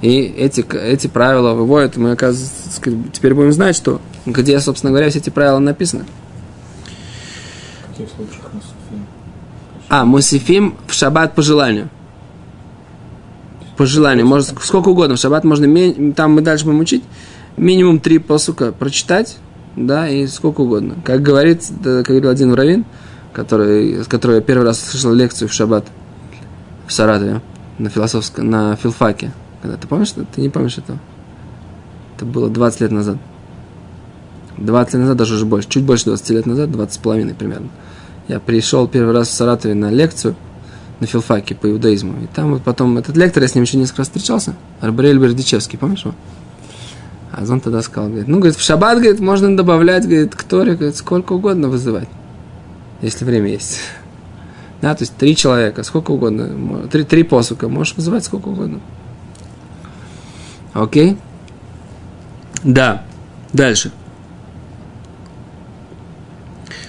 и 0.00 0.22
эти, 0.22 0.64
эти 0.74 1.08
правила 1.08 1.52
выводят, 1.52 1.98
мы, 1.98 2.12
оказывается, 2.12 2.80
теперь 3.12 3.34
будем 3.34 3.52
знать, 3.52 3.76
что, 3.76 4.00
где, 4.24 4.58
собственно 4.60 4.92
говоря, 4.92 5.10
все 5.10 5.18
эти 5.18 5.28
правила 5.28 5.58
написаны. 5.58 6.06
В 7.82 7.98
каких 7.98 8.14
случаях 8.14 8.52
мусифим? 8.52 9.06
А, 9.88 10.04
мусифим 10.04 10.76
в 10.86 10.92
шаббат 10.92 11.34
по 11.34 11.42
желанию 11.42 11.88
по 13.78 13.86
желанию. 13.86 14.26
Может, 14.26 14.54
сколько 14.60 14.88
угодно. 14.88 15.14
В 15.14 15.20
шаббат 15.20 15.44
можно, 15.44 16.12
там 16.12 16.32
мы 16.32 16.42
дальше 16.42 16.64
будем 16.64 16.80
учить, 16.80 17.04
минимум 17.56 18.00
три 18.00 18.18
посука 18.18 18.72
прочитать, 18.72 19.38
да, 19.76 20.08
и 20.08 20.26
сколько 20.26 20.62
угодно. 20.62 20.96
Как 21.04 21.22
говорит, 21.22 21.62
как 21.82 22.06
говорил 22.06 22.28
один 22.28 22.52
Равин, 22.52 22.84
который, 23.32 24.02
с 24.02 24.08
которого 24.08 24.36
я 24.36 24.42
первый 24.42 24.64
раз 24.64 24.80
слышал 24.80 25.12
лекцию 25.12 25.48
в 25.48 25.52
шаббат 25.52 25.86
в 26.88 26.92
Саратове, 26.92 27.40
на 27.78 27.88
философском, 27.88 28.50
на 28.50 28.74
филфаке. 28.74 29.30
Когда, 29.62 29.76
ты 29.76 29.86
помнишь, 29.86 30.10
ты 30.10 30.40
не 30.40 30.48
помнишь 30.48 30.78
этого? 30.78 30.98
Это 32.16 32.24
было 32.24 32.50
20 32.50 32.80
лет 32.80 32.90
назад. 32.90 33.18
20 34.56 34.94
лет 34.94 35.02
назад, 35.02 35.16
даже 35.16 35.34
уже 35.34 35.46
больше, 35.46 35.68
чуть 35.68 35.84
больше 35.84 36.06
20 36.06 36.30
лет 36.30 36.46
назад, 36.46 36.72
20 36.72 36.94
с 36.94 36.98
половиной 36.98 37.34
примерно. 37.34 37.68
Я 38.28 38.40
пришел 38.40 38.86
первый 38.86 39.14
раз 39.14 39.28
в 39.28 39.32
Саратове 39.32 39.74
на 39.74 39.90
лекцию– 39.90 40.36
на 41.00 41.06
филфаке 41.06 41.54
по 41.54 41.70
иудаизму. 41.70 42.22
И 42.22 42.26
там 42.26 42.52
вот 42.52 42.62
потом 42.62 42.98
этот 42.98 43.16
лектор, 43.16 43.42
я 43.42 43.48
с 43.48 43.54
ним 43.54 43.64
еще 43.64 43.76
несколько 43.76 43.98
раз 43.98 44.08
встречался, 44.08 44.54
Арбарель 44.80 45.18
Бердичевский, 45.18 45.78
помнишь 45.78 46.04
его? 46.04 46.14
А 47.32 47.42
он 47.48 47.60
тогда 47.60 47.82
сказал, 47.82 48.08
говорит, 48.08 48.26
ну, 48.26 48.38
говорит, 48.38 48.56
в 48.56 48.62
шаббат, 48.62 48.98
говорит, 48.98 49.20
можно 49.20 49.56
добавлять, 49.56 50.04
говорит, 50.04 50.34
к 50.34 50.44
говорит, 50.48 50.96
сколько 50.96 51.34
угодно 51.34 51.68
вызывать, 51.68 52.08
если 53.02 53.24
время 53.24 53.50
есть. 53.50 53.80
Да, 54.80 54.94
то 54.94 55.02
есть 55.02 55.16
три 55.16 55.34
человека, 55.34 55.82
сколько 55.82 56.12
угодно, 56.12 56.86
три, 56.86 57.02
три 57.02 57.24
посука, 57.24 57.68
можешь 57.68 57.96
вызывать 57.96 58.24
сколько 58.24 58.46
угодно. 58.46 58.78
Окей? 60.72 61.18
Да. 62.62 63.02
Дальше. 63.52 63.90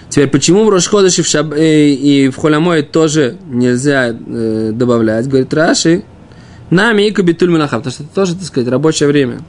Теперь, 0.09 0.27
почему 0.27 0.65
в 0.65 0.69
Рошходыше 0.69 1.23
Шаб... 1.23 1.53
И 1.55 2.31
в 2.33 2.37
Холямое 2.37 2.81
тоже 2.81 3.37
нельзя 3.47 4.09
э, 4.09 4.71
добавлять? 4.73 5.27
Говорит 5.27 5.53
Раши, 5.53 6.03
нами 6.71 7.07
и 7.07 7.11
кабитуль 7.11 7.51
милаха, 7.51 7.77
потому 7.77 7.93
что 7.93 8.03
это 8.03 8.13
тоже, 8.13 8.35
так 8.35 8.43
сказать, 8.43 8.69
рабочее 8.69 9.07
время. 9.07 9.41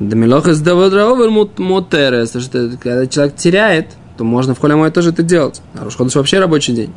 Да 0.00 0.16
милоха 0.16 0.54
сдавадраовер 0.54 1.30
мотерес, 1.30 2.30
потому 2.30 2.44
что 2.44 2.70
когда 2.82 3.06
человек 3.06 3.36
теряет, 3.36 3.88
то 4.16 4.24
можно 4.24 4.54
в 4.54 4.58
Холямое 4.58 4.90
тоже 4.90 5.10
это 5.10 5.22
делать. 5.22 5.60
А 5.74 5.84
Рошходыш 5.84 6.14
вообще 6.14 6.38
рабочий 6.38 6.72
день. 6.72 6.92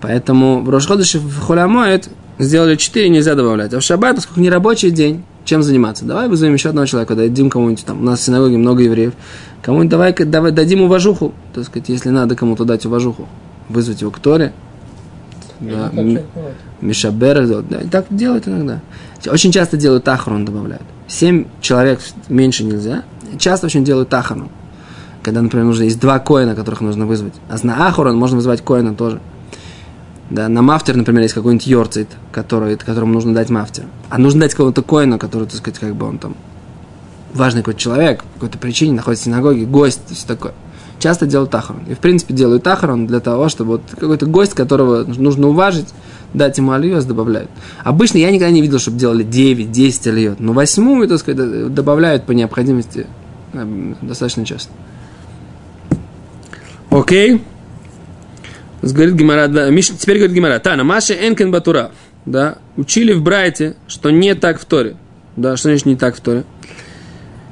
Поэтому 0.00 0.62
в 0.62 0.70
Рошходыше 0.70 1.20
в 1.20 1.40
Холямое 1.40 2.02
сделали 2.38 2.76
4, 2.76 3.08
нельзя 3.08 3.36
добавлять. 3.36 3.72
А 3.74 3.80
в 3.80 3.82
Шаббат, 3.82 4.16
поскольку 4.16 4.40
не 4.40 4.50
рабочий 4.50 4.90
день, 4.90 5.24
чем 5.48 5.62
заниматься? 5.62 6.04
Давай 6.04 6.28
вызовем 6.28 6.54
еще 6.54 6.68
одного 6.68 6.86
человека, 6.86 7.14
дадим 7.14 7.50
кому-нибудь, 7.50 7.84
там, 7.84 8.00
у 8.00 8.04
нас 8.04 8.20
в 8.20 8.22
синагоге 8.22 8.58
много 8.58 8.82
евреев, 8.82 9.14
кому-нибудь 9.62 9.90
давай, 9.90 10.12
давай 10.12 10.52
дадим 10.52 10.82
уважуху, 10.82 11.32
так 11.54 11.64
сказать, 11.64 11.88
если 11.88 12.10
надо 12.10 12.36
кому-то 12.36 12.64
дать 12.64 12.84
уважуху, 12.86 13.26
вызвать 13.68 14.02
его 14.02 14.10
к 14.10 14.18
Торе, 14.18 14.52
да, 15.60 15.90
Мишабер, 16.80 17.62
да, 17.62 17.78
так 17.90 18.06
делают 18.10 18.46
иногда. 18.46 18.80
Очень 19.26 19.50
часто 19.50 19.76
делают 19.76 20.06
ахрон, 20.06 20.44
добавляют. 20.44 20.84
Семь 21.08 21.46
человек 21.60 22.00
меньше 22.28 22.64
нельзя. 22.64 23.02
Часто 23.38 23.66
очень 23.66 23.84
делают 23.84 24.12
ахрон. 24.14 24.50
Когда, 25.22 25.42
например, 25.42 25.66
нужно 25.66 25.82
есть 25.82 25.98
два 25.98 26.20
коина, 26.20 26.54
которых 26.54 26.80
нужно 26.80 27.06
вызвать. 27.06 27.34
А 27.48 27.56
на 27.66 27.88
ахрон 27.88 28.16
можно 28.16 28.36
вызвать 28.36 28.62
коина 28.62 28.94
тоже. 28.94 29.20
Да, 30.30 30.48
на 30.48 30.60
мафтер, 30.60 30.96
например, 30.96 31.22
есть 31.22 31.34
какой-нибудь 31.34 31.66
йорцит, 31.66 32.08
который, 32.32 32.76
которому 32.76 33.14
нужно 33.14 33.32
дать 33.32 33.48
мафтер. 33.48 33.84
А 34.10 34.18
нужно 34.18 34.42
дать 34.42 34.54
кого-то 34.54 34.82
коина, 34.82 35.18
который, 35.18 35.44
так 35.44 35.56
сказать, 35.56 35.78
как 35.78 35.94
бы 35.94 36.06
он 36.06 36.18
там 36.18 36.36
важный 37.32 37.62
какой-то 37.62 37.80
человек, 37.80 38.22
по 38.22 38.34
какой-то 38.34 38.58
причине 38.58 38.94
находится 38.94 39.24
в 39.24 39.26
синагоге, 39.26 39.64
гость, 39.64 40.00
все 40.10 40.26
такое. 40.26 40.52
Часто 40.98 41.26
делают 41.26 41.50
тахарон. 41.50 41.82
И, 41.88 41.94
в 41.94 41.98
принципе, 41.98 42.34
делают 42.34 42.62
тахарон 42.62 43.06
для 43.06 43.20
того, 43.20 43.48
чтобы 43.48 43.72
вот 43.72 43.82
какой-то 43.90 44.26
гость, 44.26 44.52
которого 44.52 45.04
нужно 45.04 45.48
уважить, 45.48 45.88
дать 46.34 46.58
ему 46.58 46.72
альёс, 46.72 47.04
добавляют. 47.04 47.50
Обычно 47.84 48.18
я 48.18 48.30
никогда 48.30 48.50
не 48.50 48.60
видел, 48.60 48.78
чтобы 48.78 48.98
делали 48.98 49.22
9, 49.22 49.70
10 49.70 50.06
альёт. 50.08 50.40
Но 50.40 50.52
восьмую, 50.52 51.08
так 51.08 51.20
сказать, 51.20 51.72
добавляют 51.72 52.24
по 52.24 52.32
необходимости 52.32 53.06
э, 53.52 53.94
достаточно 54.02 54.44
часто. 54.44 54.72
Окей. 56.90 57.36
Okay. 57.36 57.42
Говорит 58.82 59.14
Гимара, 59.14 59.48
да, 59.48 59.70
Миш, 59.70 59.88
теперь 59.88 60.18
говорит 60.18 60.34
Гимара, 60.34 60.58
Тана, 60.60 60.84
Маша 60.84 61.14
Энкен 61.14 61.50
Батура, 61.50 61.90
да, 62.24 62.58
учили 62.76 63.12
в 63.12 63.22
Брайте, 63.22 63.76
что 63.88 64.10
не 64.10 64.34
так 64.34 64.60
в 64.60 64.64
Торе. 64.64 64.96
Да, 65.36 65.56
что 65.56 65.68
значит 65.68 65.86
не 65.86 65.96
так 65.96 66.16
в 66.16 66.20
Торе? 66.20 66.44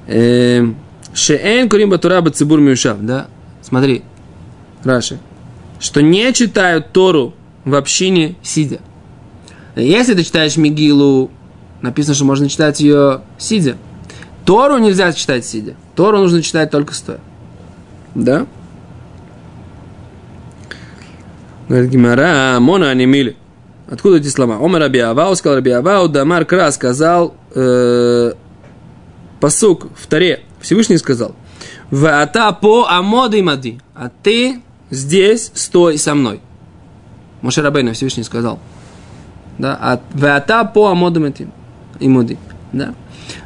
Эм, 0.06 0.76
Шеэн 1.14 1.68
Курим 1.68 1.90
Батура 1.90 2.21
Бацибур 2.21 2.61
Мюшав, 2.61 2.99
да, 3.00 3.26
смотри, 3.62 4.02
Раши, 4.85 5.18
что 5.80 6.00
не 6.00 6.33
читают 6.33 6.92
Тору 6.92 7.35
в 7.64 7.75
общине 7.75 8.37
сидя. 8.42 8.78
Если 9.75 10.14
ты 10.14 10.23
читаешь 10.23 10.56
Мигилу, 10.56 11.30
написано, 11.83 12.14
что 12.14 12.25
можно 12.25 12.49
читать 12.49 12.80
ее 12.80 13.23
сидя. 13.37 13.76
Тору 14.45 14.78
нельзя 14.78 15.12
читать 15.12 15.45
сидя. 15.45 15.75
Тору 15.97 16.18
нужно 16.18 16.40
читать 16.40 16.71
только 16.71 16.95
стоя. 16.95 17.18
Да? 18.14 18.47
Говорит 21.68 21.90
Гимара, 21.90 22.58
Мона 22.61 22.90
Анимили. 22.90 23.37
Откуда 23.90 24.16
эти 24.16 24.28
слова? 24.28 24.56
Омар 24.56 24.82
Рабиавау, 24.82 25.35
сказал 25.37 25.58
Рабиавау, 25.58 26.08
Дамар 26.08 26.44
Кра 26.44 26.70
сказал, 26.73 27.35
э, 27.54 28.32
посук 29.40 29.88
в 29.96 30.06
Таре, 30.06 30.42
Всевышний 30.61 30.99
сказал, 30.99 31.35
Вата 31.90 32.52
по 32.52 32.87
амоды 32.88 33.42
мади, 33.42 33.80
а 33.94 34.11
ты 34.23 34.61
здесь 34.90 35.52
стой 35.54 35.99
со 35.99 36.14
мной. 36.14 36.40
Моше 37.42 37.62
Рабейна 37.62 37.92
Всевышний 37.92 38.25
сказал. 38.25 38.58
Да, 39.58 39.78
а 39.80 40.00
вата 40.12 40.64
по 40.64 40.90
амоды 40.90 41.20
мади. 41.20 41.49
И 42.00 42.08
муди. 42.08 42.38
Да. 42.73 42.94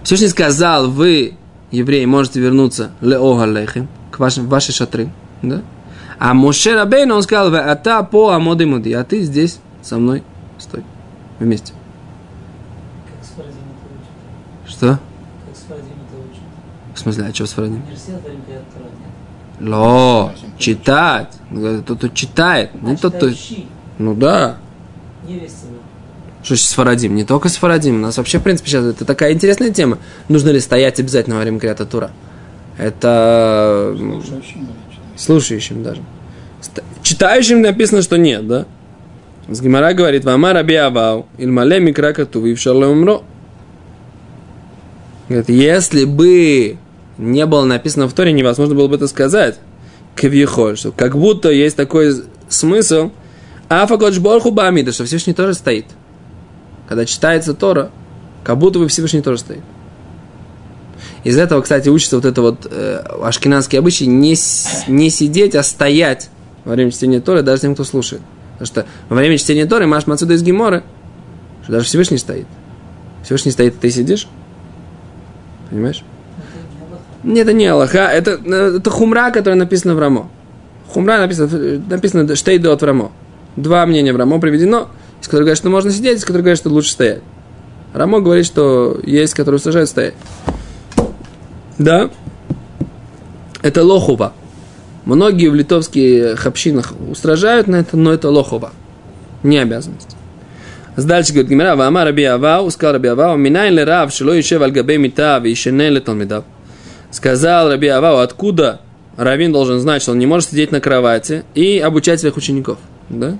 Всевышний 0.02 0.28
сказал, 0.28 0.90
вы, 0.90 1.34
евреи, 1.70 2.04
можете 2.06 2.40
вернуться 2.40 2.92
леога 3.00 3.44
лехем, 3.44 3.88
к 4.10 4.18
вашим, 4.18 4.48
вашей 4.48 4.72
шатры, 4.72 5.10
да? 5.42 5.62
А 6.20 6.34
Моше 6.34 6.74
Рабейн, 6.74 7.10
он 7.12 7.22
сказал, 7.22 7.54
а 7.54 7.74
та 7.76 8.02
по 8.02 8.28
амоды 8.32 8.66
муди, 8.66 8.92
а 8.92 9.02
ты 9.04 9.22
здесь 9.22 9.58
со 9.80 9.96
мной 9.96 10.22
стой, 10.58 10.84
вместе. 11.38 11.72
Как 13.06 13.24
с 13.26 13.30
Фарадим 13.30 13.56
это 13.56 14.68
учат? 14.68 14.70
Что? 14.70 14.86
Как 15.46 15.56
с 15.56 15.60
Фарадим 15.60 15.92
это 16.06 16.30
учат? 16.30 16.42
В 16.94 16.98
смысле, 16.98 17.24
а 17.24 17.34
что 17.34 17.46
с 17.46 17.52
Фарадим? 17.52 17.82
Ло, 19.60 20.34
читать. 20.58 21.32
Тот, 21.86 21.98
кто 21.98 22.08
читает. 22.08 22.70
Не 22.82 22.92
А 22.92 22.96
тот, 22.98 23.14
кто... 23.14 23.30
Ну 23.98 24.14
да. 24.14 24.56
не. 25.26 25.48
Что 26.42 26.56
с 26.56 26.72
Фарадим? 26.72 27.14
Не 27.14 27.24
только 27.24 27.48
с 27.48 27.56
Фарадим. 27.56 27.96
У 27.96 27.98
нас 27.98 28.18
вообще, 28.18 28.38
в 28.38 28.42
принципе, 28.42 28.68
сейчас 28.68 28.84
это 28.84 29.06
такая 29.06 29.32
интересная 29.32 29.70
тема. 29.70 29.96
Нужно 30.28 30.50
ли 30.50 30.60
стоять 30.60 31.00
обязательно 31.00 31.36
во 31.36 31.42
время 31.42 31.58
Криата 31.58 31.86
Тура? 31.86 32.10
Это 32.76 33.94
м, 33.98 34.22
Слушающим 35.20 35.82
даже. 35.82 36.00
Читающим 37.02 37.60
написано, 37.60 38.00
что 38.00 38.16
нет, 38.16 38.46
да? 38.48 38.64
С 39.48 39.60
Гимара 39.60 39.92
говорит, 39.92 40.24
Вама 40.24 40.54
раби 40.54 40.76
авау, 40.76 41.26
ильмале 41.36 41.78
микра 41.78 42.14
катув, 42.14 42.44
и 42.46 42.68
умро. 42.68 43.22
Говорит, 45.28 45.50
если 45.50 46.04
бы 46.06 46.78
не 47.18 47.44
было 47.44 47.64
написано 47.64 48.08
в 48.08 48.14
Торе, 48.14 48.32
невозможно 48.32 48.74
было 48.74 48.88
бы 48.88 48.96
это 48.96 49.08
сказать. 49.08 49.58
Квихоль, 50.16 50.78
что 50.78 50.90
как 50.90 51.16
будто 51.16 51.50
есть 51.50 51.76
такой 51.76 52.14
смысл, 52.48 53.10
Афакодж 53.68 54.18
Борху 54.20 54.52
Бамида, 54.52 54.92
что 54.92 55.04
Всевышний 55.04 55.34
тоже 55.34 55.52
стоит. 55.52 55.84
Когда 56.88 57.04
читается 57.04 57.52
Тора, 57.52 57.90
как 58.42 58.56
будто 58.56 58.78
бы 58.78 58.88
Всевышний 58.88 59.20
тоже 59.20 59.38
стоит. 59.38 59.62
Из 61.22 61.36
этого, 61.36 61.60
кстати, 61.60 61.88
учится 61.88 62.16
вот 62.16 62.24
это 62.24 62.40
вот 62.40 62.66
э, 62.70 63.02
ашкенадский 63.22 63.78
обычай 63.78 64.06
не, 64.06 64.36
не 64.88 65.10
сидеть, 65.10 65.54
а 65.54 65.62
стоять 65.62 66.30
во 66.64 66.72
время 66.72 66.90
чтения 66.90 67.20
Торы, 67.20 67.42
даже 67.42 67.62
тем, 67.62 67.74
кто 67.74 67.84
слушает. 67.84 68.22
Потому 68.52 68.66
что 68.66 68.86
во 69.08 69.16
время 69.16 69.36
чтения 69.36 69.66
Торы 69.66 69.86
Маш 69.86 70.06
отсюда 70.06 70.34
из 70.34 70.42
Геморы, 70.42 70.82
что 71.62 71.72
даже 71.72 71.86
Всевышний 71.86 72.18
стоит. 72.18 72.46
Всевышний 73.22 73.52
стоит, 73.52 73.78
ты 73.78 73.90
сидишь. 73.90 74.28
Понимаешь? 75.70 76.02
Не 77.22 77.40
это 77.40 77.52
не 77.52 77.66
Аллаха, 77.66 77.98
это, 77.98 78.40
э, 78.42 78.76
это 78.78 78.90
хумра, 78.90 79.30
которая 79.30 79.58
написана 79.58 79.94
в 79.94 79.98
Рамо. 79.98 80.30
Хумра 80.88 81.18
написано, 81.18 81.50
э, 81.52 81.80
написано 81.88 82.34
штейдот 82.34 82.80
в 82.80 82.84
Рамо. 82.84 83.12
Два 83.56 83.84
мнения 83.84 84.12
в 84.14 84.16
Рамо 84.16 84.40
приведено, 84.40 84.88
из 85.20 85.26
которых 85.26 85.44
говорят, 85.44 85.58
что 85.58 85.68
можно 85.68 85.90
сидеть, 85.90 86.18
из 86.18 86.24
которых 86.24 86.44
говорят, 86.44 86.58
что 86.58 86.70
лучше 86.70 86.92
стоять. 86.92 87.20
Рамо 87.92 88.20
говорит, 88.20 88.46
что 88.46 88.98
есть, 89.04 89.34
которые 89.34 89.58
сажают 89.58 89.90
стоять 89.90 90.14
да, 91.80 92.10
это 93.62 93.82
лохува. 93.82 94.34
Многие 95.06 95.48
в 95.48 95.54
литовских 95.54 96.46
общинах 96.46 96.92
устражают 97.08 97.68
на 97.68 97.76
это, 97.76 97.96
но 97.96 98.12
это 98.12 98.28
лохува. 98.28 98.72
Не 99.42 99.58
обязанность. 99.58 100.14
Дальше 100.94 101.32
говорит 101.32 101.50
Гимера, 101.50 101.76
Вама 101.76 102.04
Раби 102.04 102.24
Авау, 102.24 102.70
сказал 102.70 102.92
Раби 102.94 103.08
Авау, 103.08 103.38
Минай 103.38 103.70
ли 103.70 103.82
Рав, 103.82 104.12
Шило 104.12 104.38
Ишев 104.38 104.60
Альгабе 104.60 104.98
Митав, 104.98 105.44
Ишене 105.44 105.88
ли 105.88 106.00
Талмидав. 106.00 106.44
Сказал 107.10 107.70
Раби 107.70 107.88
Авау, 107.88 108.18
откуда 108.18 108.82
Равин 109.16 109.50
должен 109.50 109.80
знать, 109.80 110.02
что 110.02 110.12
он 110.12 110.18
не 110.18 110.26
может 110.26 110.50
сидеть 110.50 110.72
на 110.72 110.80
кровати 110.82 111.44
и 111.54 111.78
обучать 111.78 112.20
своих 112.20 112.36
учеников. 112.36 112.76
Да? 113.08 113.38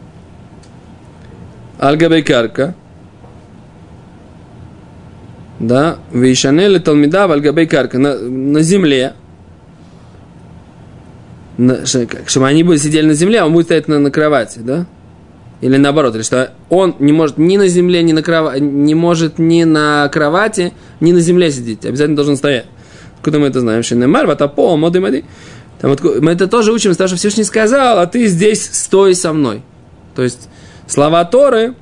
Альгабе 1.79 2.23
Карка, 2.23 2.75
да, 5.61 5.99
Вишанели 6.11 6.79
Талмида 6.79 7.27
в 7.29 7.33
Аль-Габейкарка. 7.33 7.99
На, 7.99 8.19
на 8.19 8.63
земле. 8.63 9.13
На- 11.59 11.85
чтобы 11.85 12.47
они 12.47 12.63
будут 12.63 12.81
сидели 12.81 13.07
на 13.07 13.15
земле, 13.15 13.41
а 13.41 13.47
он 13.47 13.53
будет 13.53 13.67
стоять 13.67 13.87
на, 13.87 13.99
на 13.99 14.11
кровати, 14.11 14.61
да? 14.61 14.87
Или 15.61 15.77
наоборот, 15.77 16.15
или 16.15 16.23
что 16.23 16.55
он 16.71 16.97
не 16.99 17.13
может 17.13 17.37
ни 17.37 17.59
на 17.59 17.69
земле, 17.69 18.03
ни 18.03 18.13
на 18.13 18.23
кровати, 18.23 18.61
не 18.61 18.95
может 18.95 19.39
ни 19.39 19.65
на 19.65 20.09
кровати, 20.09 20.73
ни 21.01 21.13
на 21.13 21.21
земле 21.21 21.51
сидеть. 21.51 21.85
Обязательно 21.85 22.17
должен 22.17 22.37
стоять. 22.39 22.65
Откуда 23.19 23.39
мы 23.39 23.49
это 23.49 23.61
знаем? 23.61 23.83
Шинемар, 23.83 24.27
ватапо, 24.27 24.77
моды 24.79 25.01
мади. 25.01 25.27
Там 25.83 25.93
откуда- 25.93 26.23
мы 26.23 26.33
это 26.33 26.47
тоже 26.47 26.73
учим, 26.73 26.93
потому 26.93 27.09
что 27.09 27.19
Всевышний 27.19 27.45
сказал, 27.45 27.99
а 27.99 28.07
ты 28.07 28.27
здесь 28.29 28.71
стой 28.73 29.15
со 29.15 29.35
мной. 29.35 29.63
То 30.15 30.23
есть 30.23 30.49
слова 30.87 31.23
Торы 31.27 31.75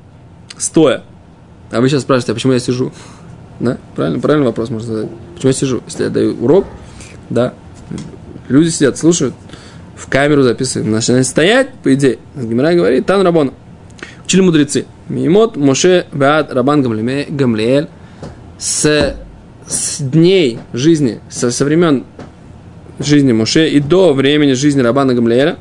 стоя. 0.56 1.04
А 1.70 1.80
вы 1.80 1.88
сейчас 1.88 2.02
спрашиваете, 2.02 2.32
а 2.32 2.34
почему 2.34 2.54
я 2.54 2.58
сижу? 2.58 2.90
Да? 3.60 3.78
Правильно, 3.96 4.20
правильный 4.20 4.46
вопрос 4.46 4.70
можно 4.70 4.86
задать. 4.94 5.10
Почему 5.34 5.48
я 5.48 5.52
сижу? 5.52 5.82
Если 5.86 6.04
я 6.04 6.10
даю 6.10 6.36
урок, 6.40 6.66
да, 7.30 7.54
люди 8.48 8.68
сидят, 8.68 8.98
слушают, 8.98 9.34
в 9.96 10.08
камеру 10.08 10.42
записываем, 10.42 10.92
начинают 10.92 11.26
стоять, 11.26 11.70
по 11.82 11.92
идее. 11.92 12.18
Гимера 12.36 12.74
говорит, 12.74 13.06
Тан 13.06 13.22
Рабона. 13.22 13.52
Учили 14.24 14.42
мудрецы. 14.42 14.86
Мимот 15.08 15.56
Моше 15.56 16.06
Беат 16.12 16.52
Рабан 16.52 16.82
Гамлиэль 16.82 17.88
с, 18.58 19.16
с 19.66 20.00
дней 20.00 20.58
жизни, 20.72 21.20
со, 21.30 21.50
со 21.50 21.64
времен 21.64 22.04
жизни 22.98 23.32
Моше 23.32 23.68
и 23.68 23.80
до 23.80 24.12
времени 24.12 24.52
жизни 24.52 24.80
Рабана 24.80 25.14
Гамлиэля 25.14 25.56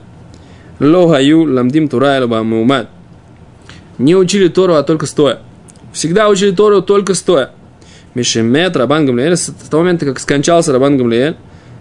Ло 0.80 1.08
Гаю 1.08 1.44
Ламдим 1.44 1.88
Тура 1.88 2.26
Мумад 2.28 2.90
не 3.98 4.16
учили 4.16 4.48
Тору, 4.48 4.76
а 4.76 4.84
только 4.84 5.06
стоя. 5.06 5.40
Всегда 5.92 6.30
учили 6.30 6.52
Тору 6.52 6.82
только 6.82 7.14
стоя. 7.16 7.52
Мишемет 8.18 8.76
Рабан 8.76 9.06
Гамлиэль, 9.06 9.38
с 9.38 9.54
того 9.70 9.84
момента, 9.84 10.08
как 10.08 10.20
скончался 10.20 10.74
Рабан 10.74 10.98
Гамлиэль, 10.98 11.36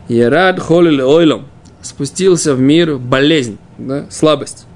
Ерад 0.09 0.61
Холил 0.61 1.09
Ойлом, 1.09 1.47
спустился 1.81 2.55
в 2.55 2.61
мир 2.61 2.99
болезнь, 2.99 3.57
да, 3.79 4.05
слабость. 4.11 4.67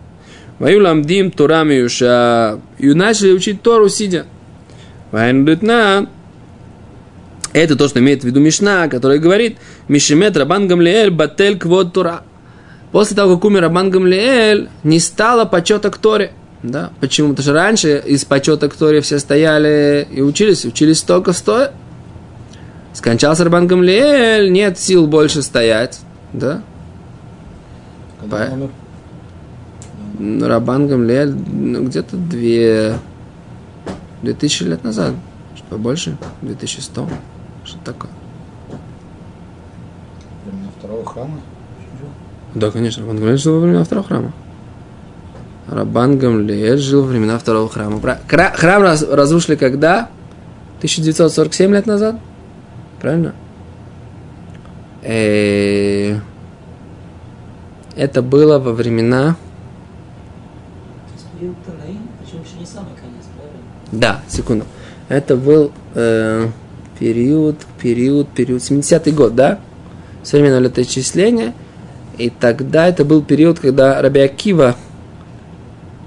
Ваю 0.59 0.83
ламдим 0.83 1.31
Торами 1.31 1.75
Юша, 1.75 2.61
и 2.79 2.95
начали 2.95 3.33
учить 3.33 3.61
Тору 3.61 3.91
сидя. 3.91 4.25
Вайндутна, 5.11 6.09
это 7.53 7.77
то, 7.77 7.89
что 7.89 7.99
имеет 7.99 8.23
в 8.23 8.25
виду 8.25 8.41
Мишна, 8.41 8.89
который 8.89 9.19
говорит, 9.19 9.59
Мишемет 9.87 10.39
Рабан 10.39 10.67
Гамлиэль 10.67 11.11
Батель 11.11 11.59
Квод 11.59 11.93
Тура. 11.93 12.23
После 12.91 13.15
того, 13.15 13.35
как 13.35 13.45
умер 13.45 13.61
Рабан 13.61 13.91
Гамлиэль, 13.91 14.71
не 14.83 14.99
стало 14.99 15.45
почета 15.45 15.91
к 15.91 15.99
Торе. 15.99 16.33
Да? 16.63 16.91
Почему? 17.01 17.31
Потому 17.31 17.43
что 17.43 17.53
раньше 17.55 18.03
из 18.05 18.25
почета 18.25 18.69
к 18.69 18.77
Торе 18.77 19.01
все 19.01 19.19
стояли 19.19 20.07
и 20.11 20.21
учились, 20.21 20.65
учились 20.65 21.03
только 21.03 21.33
стоя. 21.33 21.73
Скончался 22.93 23.45
Рабан 23.45 23.67
Гамлиэль, 23.67 24.51
нет 24.51 24.79
сил 24.79 25.07
больше 25.07 25.43
стоять. 25.43 26.01
Да? 26.33 26.63
Когда 28.21 28.47
По- 28.47 28.53
умер? 28.53 28.71
Ну, 30.19 30.49
Рабан 30.49 30.87
Гамлиэль 30.87 31.33
ну, 31.33 31.85
где-то 31.85 32.17
две... 32.17 32.99
две 34.23 34.35
тысячи 34.35 34.65
лет 34.65 34.85
назад. 34.85 35.15
Что 35.57 35.79
больше? 35.79 36.19
2100. 36.43 37.09
Что 37.65 37.79
такое? 37.85 38.11
Времена 40.45 40.69
второго 40.79 41.07
храма? 41.07 41.41
Да, 42.55 42.71
конечно, 42.71 43.03
Рабан 43.03 43.17
Гамлиэль 43.17 43.39
жил 43.39 43.55
во 43.55 43.61
времена 43.61 43.85
второго 43.85 44.07
храма. 44.07 44.33
Рабан 45.71 46.19
Гамлиэль 46.19 46.79
жил 46.79 47.03
во 47.03 47.09
времена 47.09 47.39
второго 47.39 47.69
храма. 47.69 48.01
Храм 48.27 48.83
раз- 48.83 49.07
разрушили 49.09 49.55
когда? 49.55 50.09
1947 50.79 51.73
лет 51.73 51.87
назад? 51.87 52.17
Правильно? 53.01 53.35
Э, 55.03 56.17
Это 57.97 58.23
было 58.23 58.59
во 58.59 58.73
времена... 58.73 59.37
Да, 63.93 64.23
секунду. 64.29 64.65
Это 65.09 65.37
был 65.37 65.73
э, 65.95 66.49
период, 66.99 67.57
период, 67.81 68.29
период, 68.29 68.61
70-й 68.63 69.13
год, 69.13 69.35
да? 69.35 69.59
Современное 70.23 70.61
летоисчисление. 70.61 71.55
И 72.19 72.29
тогда 72.31 72.89
это 72.89 73.05
был 73.05 73.23
период, 73.23 73.61
когда 73.61 74.01
Раби 74.03 74.21
Акива, 74.21 74.77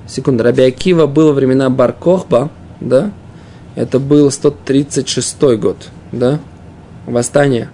секунду, 0.08 0.44
Раби 0.44 0.64
Акива 0.64 1.08
был 1.08 1.28
во 1.28 1.34
времена 1.34 1.70
Баркохба, 1.70 2.50
да? 2.80 3.12
Это 3.76 4.00
был 4.00 4.30
136 4.30 5.58
год, 5.58 5.90
да? 6.12 6.40
Восстание. 7.06 7.70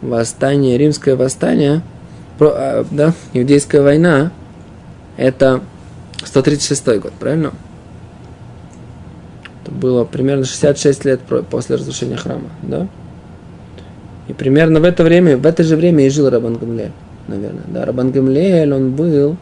Восстание, 0.00 0.78
римское 0.78 1.16
восстание, 1.16 1.82
про- 2.38 2.52
а, 2.54 2.86
да, 2.90 3.14
иудейская 3.32 3.82
война, 3.82 4.30
это 5.16 5.60
136 6.24 7.00
год, 7.00 7.12
правильно? 7.18 7.52
Это 9.62 9.72
было 9.72 10.04
примерно 10.04 10.44
66 10.44 11.04
лет 11.04 11.20
после 11.50 11.76
разрушения 11.76 12.16
храма, 12.16 12.48
да? 12.62 12.86
И 14.28 14.32
примерно 14.34 14.78
в 14.80 14.84
это 14.84 15.02
время, 15.02 15.36
в 15.36 15.46
это 15.46 15.64
же 15.64 15.74
время 15.74 16.06
и 16.06 16.10
жил 16.10 16.28
Рабан 16.30 16.58
Гамлиэль, 16.58 16.92
наверное. 17.26 17.64
Да, 17.66 17.84
Рабан 17.84 18.12
Гамлиэль, 18.12 18.72
он 18.72 18.92
был, 18.92 19.36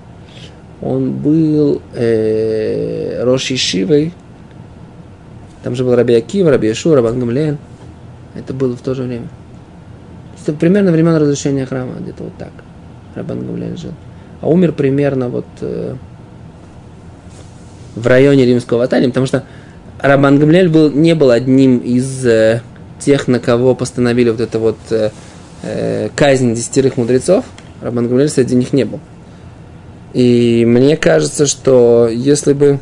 он 0.83 1.13
был 1.13 1.81
э, 1.95 3.23
Роши 3.25 3.57
Там 5.63 5.75
же 5.75 5.85
был 5.85 5.95
Раби 5.95 6.15
Акива, 6.15 6.51
Раби 6.51 6.71
Ишу, 6.71 6.95
Рабан. 6.95 7.59
Это 8.35 8.53
было 8.53 8.77
в 8.77 8.81
то 8.81 8.95
же 8.95 9.05
время. 9.05 9.29
Это 10.43 10.53
примерно 10.53 10.93
времен 10.93 11.17
разрушения 11.17 11.67
храма, 11.67 11.95
где-то 11.99 12.25
вот 12.25 12.37
так. 12.39 12.53
Рабан 13.15 13.47
Гамлен 13.47 13.77
жил. 13.77 13.93
А 14.41 14.49
умер 14.49 14.73
примерно 14.73 15.29
вот 15.29 15.47
э, 15.61 15.97
в 17.97 18.07
районе 18.07 18.45
римского 18.45 18.85
Аталии, 18.85 19.09
потому 19.09 19.27
что 19.27 19.45
Рабан 19.99 20.39
Гамлель 20.39 20.69
был, 20.69 20.93
не 20.93 21.15
был 21.15 21.31
одним 21.31 21.79
из 21.79 22.25
э, 22.27 22.61
тех, 23.01 23.27
на 23.27 23.41
кого 23.41 23.75
постановили 23.75 24.31
вот 24.31 24.41
это 24.41 24.59
вот 24.59 24.77
э, 24.91 25.11
э, 25.63 26.11
казнь 26.15 26.55
десятерых 26.55 26.97
мудрецов. 26.97 27.45
Рабан 27.81 28.07
Гамлель 28.07 28.29
среди 28.29 28.55
них 28.55 28.73
не 28.73 28.85
был. 28.85 29.01
И 30.17 30.65
мне 30.65 30.97
кажется, 30.97 31.45
что 31.45 32.09
если 32.11 32.55
бы... 32.55 32.79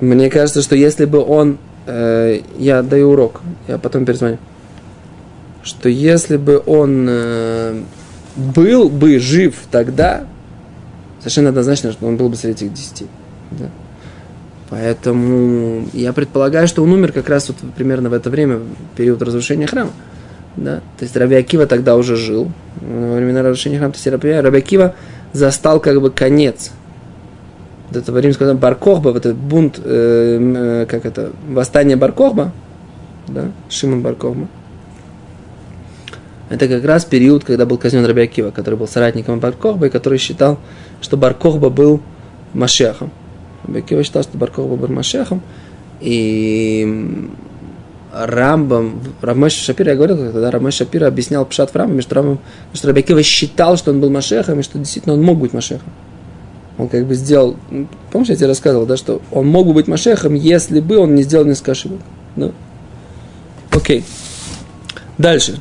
Мне 0.00 0.28
кажется, 0.28 0.62
что 0.62 0.74
если 0.74 1.04
бы 1.04 1.24
он... 1.24 1.58
Э, 1.86 2.40
я 2.58 2.82
даю 2.82 3.12
урок, 3.12 3.40
я 3.68 3.78
потом 3.78 4.04
перезвоню. 4.04 4.38
Что 5.62 5.88
если 5.88 6.38
бы 6.38 6.60
он 6.66 7.06
э, 7.08 7.82
был 8.34 8.88
бы 8.88 9.20
жив 9.20 9.54
тогда, 9.70 10.26
совершенно 11.20 11.50
однозначно, 11.50 11.92
что 11.92 12.08
он 12.08 12.16
был 12.16 12.28
бы 12.28 12.34
среди 12.34 12.64
этих 12.64 12.74
десяти. 12.74 13.06
Да. 13.52 13.66
Поэтому 14.70 15.86
я 15.92 16.12
предполагаю, 16.12 16.66
что 16.66 16.82
он 16.82 16.92
умер 16.92 17.12
как 17.12 17.28
раз 17.28 17.46
вот 17.46 17.58
примерно 17.76 18.08
в 18.08 18.12
это 18.12 18.28
время, 18.28 18.56
в 18.56 18.96
период 18.96 19.22
разрушения 19.22 19.68
храма. 19.68 19.92
Да? 20.60 20.76
То 20.98 21.04
есть 21.04 21.16
Раби 21.16 21.36
Акива 21.36 21.66
тогда 21.66 21.96
уже 21.96 22.16
жил 22.16 22.52
во 22.80 23.16
времена 23.16 23.42
разрушения 23.42 23.78
храма. 23.78 23.92
То 23.94 23.98
есть 23.98 24.06
Раби 24.06 24.58
Акива 24.58 24.94
застал 25.32 25.80
как 25.80 26.00
бы 26.00 26.10
конец 26.10 26.70
вот 27.88 27.96
этого 27.96 28.18
римского 28.18 28.54
Баркохба, 28.54 29.08
вот 29.08 29.16
этот 29.16 29.36
бунт, 29.36 29.80
э, 29.82 30.82
э, 30.82 30.86
как 30.86 31.06
это, 31.06 31.32
восстание 31.48 31.96
Баркохба, 31.96 32.52
да, 33.26 33.50
Шимон 33.68 34.02
Баркохба. 34.02 34.48
Это 36.50 36.68
как 36.68 36.84
раз 36.84 37.04
период, 37.04 37.44
когда 37.44 37.64
был 37.64 37.78
казнен 37.78 38.04
Раби 38.04 38.22
Акива, 38.22 38.50
который 38.50 38.74
был 38.74 38.86
соратником 38.86 39.40
Баркохба 39.40 39.86
и 39.86 39.90
который 39.90 40.18
считал, 40.18 40.58
что 41.00 41.16
Баркохба 41.16 41.70
был 41.70 42.00
Машехом. 42.52 43.10
Бекива 43.66 44.04
считал, 44.04 44.24
что 44.24 44.36
Баркохба 44.36 44.76
был 44.76 44.88
Машехом, 44.88 45.40
и 46.00 47.30
Рамбам, 48.12 49.00
Рамеш 49.20 49.52
Шапира, 49.52 49.90
я 49.90 49.96
говорил, 49.96 50.16
когда 50.16 50.50
Рамеш 50.50 50.74
Шапира 50.74 51.06
объяснял 51.06 51.44
Пшат 51.46 51.70
в 51.70 51.76
Рамбаме, 51.76 52.02
что, 52.02 52.16
Рамбам, 52.16 52.38
что 52.72 52.88
Рабекива 52.88 53.22
считал, 53.22 53.76
что 53.76 53.92
он 53.92 54.00
был 54.00 54.10
Машехом, 54.10 54.60
и 54.60 54.62
что 54.62 54.78
действительно 54.78 55.14
он 55.14 55.22
мог 55.22 55.38
быть 55.38 55.52
Машехом. 55.52 55.88
Он 56.78 56.88
как 56.88 57.06
бы 57.06 57.14
сделал, 57.14 57.56
помнишь, 58.10 58.30
я 58.30 58.36
тебе 58.36 58.46
рассказывал, 58.46 58.86
да, 58.86 58.96
что 58.96 59.20
он 59.30 59.46
мог 59.46 59.66
бы 59.66 59.74
быть 59.74 59.86
Машехом, 59.86 60.34
если 60.34 60.80
бы 60.80 60.98
он 60.98 61.14
не 61.14 61.22
сделал 61.22 61.44
несколько 61.44 61.72
ошибок. 61.72 62.00
Да? 62.36 62.50
Окей. 63.70 64.04
Дальше. 65.18 65.60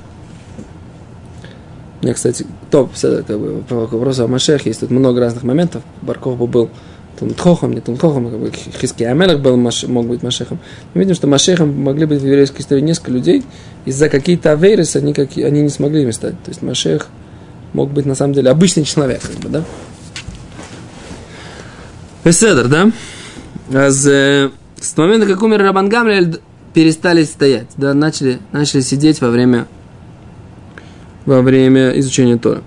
Мне, 2.02 2.14
кстати, 2.14 2.46
топ, 2.72 2.92
как 3.00 3.40
бы, 3.40 3.64
по 3.68 3.76
вопросу 3.76 4.24
о 4.24 4.28
Машехе, 4.28 4.70
есть 4.70 4.80
тут 4.80 4.90
много 4.90 5.20
разных 5.20 5.44
моментов. 5.44 5.84
Барков 6.02 6.38
бы 6.38 6.48
был 6.48 6.70
Тунтхохом, 7.20 7.74
не 7.74 7.82
Тунтхохом, 7.82 8.30
как 8.30 8.40
бы 8.40 8.52
Хиски 8.52 9.04
Амелах 9.04 9.40
был, 9.40 9.58
мог 9.58 10.08
быть 10.08 10.24
Машехом. 10.24 10.60
Мы 10.94 11.02
видим, 11.02 11.16
что 11.16 11.28
Машехом 11.28 11.84
могли 11.84 12.06
быть 12.06 12.22
в 12.22 12.26
еврейской 12.26 12.62
истории 12.62 12.82
несколько 12.82 13.12
людей, 13.12 13.44
из-за 13.86 14.10
какие-то 14.10 14.54
авейрес 14.54 14.96
они, 14.96 15.14
какие, 15.14 15.46
они 15.46 15.62
не 15.62 15.70
смогли 15.70 16.04
ими 16.04 16.12
стать. 16.12 16.42
То 16.44 16.50
есть 16.50 16.62
Машех 16.62 17.08
мог 17.74 17.92
быть 17.92 18.06
на 18.06 18.16
самом 18.16 18.34
деле 18.34 18.50
обычный 18.50 18.86
человек, 18.86 19.22
как 19.22 19.36
бы, 19.36 19.50
да? 19.50 19.64
Беседер, 22.24 22.68
да? 22.68 22.92
Аз, 23.74 24.06
э, 24.08 24.50
с 24.80 24.98
момента, 24.98 25.28
как 25.28 25.42
умер 25.42 25.62
Рабан 25.62 25.90
Гамлель, 25.90 26.40
перестали 26.74 27.24
стоять, 27.24 27.68
да, 27.78 27.94
начали, 27.94 28.40
начали 28.52 28.82
сидеть 28.82 29.22
во 29.22 29.30
время, 29.30 29.68
во 31.26 31.42
время 31.42 31.92
изучения 32.00 32.38
Тора. 32.38 32.64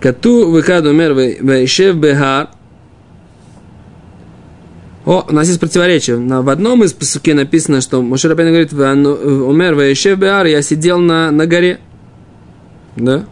Кату 0.00 0.50
выхаду 0.50 0.92
мер 0.92 1.14
вейшев 1.14 1.96
бехар, 1.96 2.50
о, 5.04 5.26
у 5.28 5.32
нас 5.32 5.48
есть 5.48 5.60
противоречие. 5.60 6.16
В 6.16 6.48
одном 6.48 6.82
из 6.82 6.94
пасуки 6.94 7.32
написано, 7.32 7.80
что 7.82 8.00
Мушарабейн 8.00 8.48
говорит, 8.48 8.72
умер 8.72 9.74
Ваешев 9.74 10.18
Беар, 10.18 10.46
я 10.46 10.62
сидел 10.62 10.98
на, 10.98 11.30
на 11.30 11.46
горе. 11.46 11.78
Да? 12.96 13.24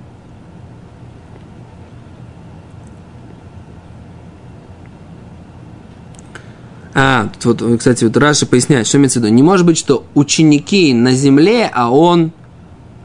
А, 6.94 7.30
тут 7.40 7.62
вот, 7.62 7.78
кстати, 7.78 8.04
вот 8.04 8.16
Раша 8.18 8.44
поясняет, 8.44 8.86
что 8.86 8.98
имеется 8.98 9.18
в 9.18 9.22
виду. 9.22 9.34
Не 9.34 9.42
может 9.42 9.64
быть, 9.64 9.78
что 9.78 10.04
ученики 10.14 10.92
на 10.92 11.12
земле, 11.12 11.70
а 11.72 11.90
он, 11.90 12.32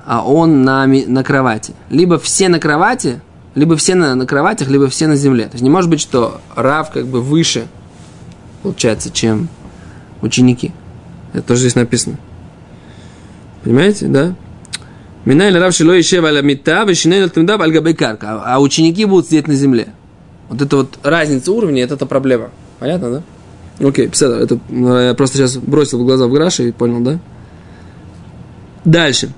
а 0.05 0.27
он 0.27 0.63
на, 0.63 0.85
на 0.85 1.23
кровати. 1.23 1.73
Либо 1.89 2.19
все 2.19 2.49
на 2.49 2.59
кровати, 2.59 3.21
либо 3.55 3.77
все 3.77 3.95
на, 3.95 4.13
на 4.15 4.25
кроватях, 4.25 4.67
либо 4.67 4.89
все 4.89 5.07
на 5.07 5.15
земле. 5.15 5.45
То 5.45 5.53
есть 5.53 5.63
не 5.63 5.69
может 5.69 5.89
быть, 5.89 6.01
что 6.01 6.41
Рав 6.53 6.91
как 6.91 7.07
бы 7.07 7.21
выше 7.21 7.67
получается, 8.63 9.11
чем 9.11 9.49
ученики. 10.21 10.71
Это 11.33 11.47
тоже 11.47 11.61
здесь 11.61 11.75
написано. 11.75 12.17
Понимаете, 13.63 14.07
да? 14.07 14.35
Мина 15.25 15.49
или 15.49 15.57
равши 15.57 15.85
ло 15.85 15.99
ишева 15.99 16.29
аля 16.29 16.41
мита, 16.41 16.83
вешиней 16.83 17.93
карка. 17.93 18.41
А 18.45 18.59
ученики 18.59 19.05
будут 19.05 19.27
сидеть 19.27 19.47
на 19.47 19.55
земле. 19.55 19.89
Вот 20.49 20.61
это 20.61 20.77
вот 20.77 20.99
разница 21.03 21.51
уровней, 21.51 21.81
это, 21.81 21.95
это 21.95 22.05
проблема. 22.05 22.49
Понятно, 22.79 23.11
да? 23.11 23.23
Окей, 23.85 24.07
okay, 24.07 24.43
это 24.43 24.59
я 25.07 25.13
просто 25.13 25.37
сейчас 25.37 25.57
бросил 25.57 26.03
глаза 26.03 26.27
в 26.27 26.31
гараж 26.31 26.59
и 26.61 26.71
понял, 26.71 27.01
да? 27.01 27.19
Дальше. 28.85 29.33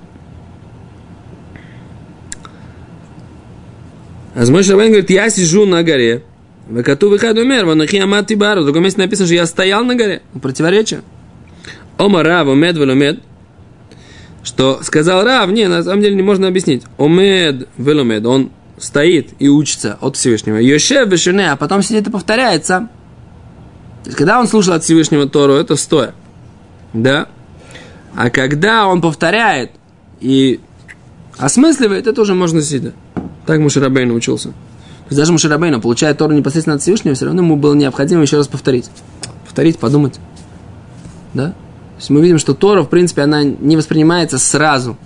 Азмой 4.35 4.63
Шабайн 4.63 4.91
говорит, 4.91 5.09
я 5.09 5.29
сижу 5.29 5.65
на 5.65 5.83
горе, 5.83 6.23
Векату 6.69 7.09
выхад 7.09 7.35
умер, 7.37 7.65
ванахи 7.65 7.97
амати 7.97 8.35
бару. 8.35 8.61
В 8.61 8.65
другом 8.65 8.83
месте 8.83 9.01
написано, 9.01 9.25
что 9.25 9.35
я 9.35 9.47
стоял 9.47 9.83
на 9.83 9.95
горе. 9.95 10.21
Противоречие. 10.39 11.01
Ома 11.97 12.21
Рав, 12.21 12.47
умед, 12.47 12.77
веломед. 12.77 13.21
Что 14.43 14.79
сказал 14.83 15.23
Рав, 15.23 15.49
не, 15.49 15.67
на 15.67 15.83
самом 15.83 16.01
деле 16.01 16.15
не 16.15 16.21
можно 16.21 16.47
объяснить. 16.47 16.83
Омед, 16.97 17.67
веломед, 17.77 18.23
он 18.25 18.51
стоит 18.77 19.29
и 19.39 19.49
учится 19.49 19.97
от 19.99 20.15
Всевышнего. 20.15 20.57
Йошев, 20.57 21.09
бешуне, 21.09 21.51
а 21.51 21.55
потом 21.55 21.81
сидит 21.81 22.07
и 22.07 22.11
повторяется. 22.11 22.87
То 24.03 24.09
есть, 24.09 24.17
когда 24.17 24.39
он 24.39 24.47
слушал 24.47 24.73
от 24.73 24.83
Всевышнего 24.83 25.27
Тору, 25.27 25.53
это 25.53 25.75
стоя. 25.75 26.13
Да? 26.93 27.27
А 28.15 28.29
когда 28.29 28.87
он 28.87 29.01
повторяет 29.01 29.71
и 30.21 30.59
осмысливает, 31.37 32.05
это 32.05 32.21
уже 32.21 32.35
можно 32.35 32.61
сидя. 32.61 32.93
Так 33.47 33.59
Мушарабей 33.59 34.05
научился 34.05 34.53
даже 35.15 35.31
Мушарабейна, 35.31 35.79
получая 35.79 36.13
Тору 36.13 36.33
непосредственно 36.33 36.75
от 36.75 36.81
Всевышнего, 36.81 37.15
все 37.15 37.25
равно 37.25 37.41
ему 37.41 37.55
было 37.55 37.73
необходимо 37.73 38.21
еще 38.21 38.37
раз 38.37 38.47
повторить. 38.47 38.89
Повторить, 39.45 39.79
подумать. 39.79 40.19
Да? 41.33 41.47
То 41.47 42.01
есть 42.01 42.09
мы 42.11 42.21
видим, 42.21 42.39
что 42.39 42.53
Тора, 42.53 42.83
в 42.83 42.89
принципе, 42.89 43.23
она 43.23 43.43
не 43.43 43.75
воспринимается 43.75 44.37
сразу. 44.37 44.97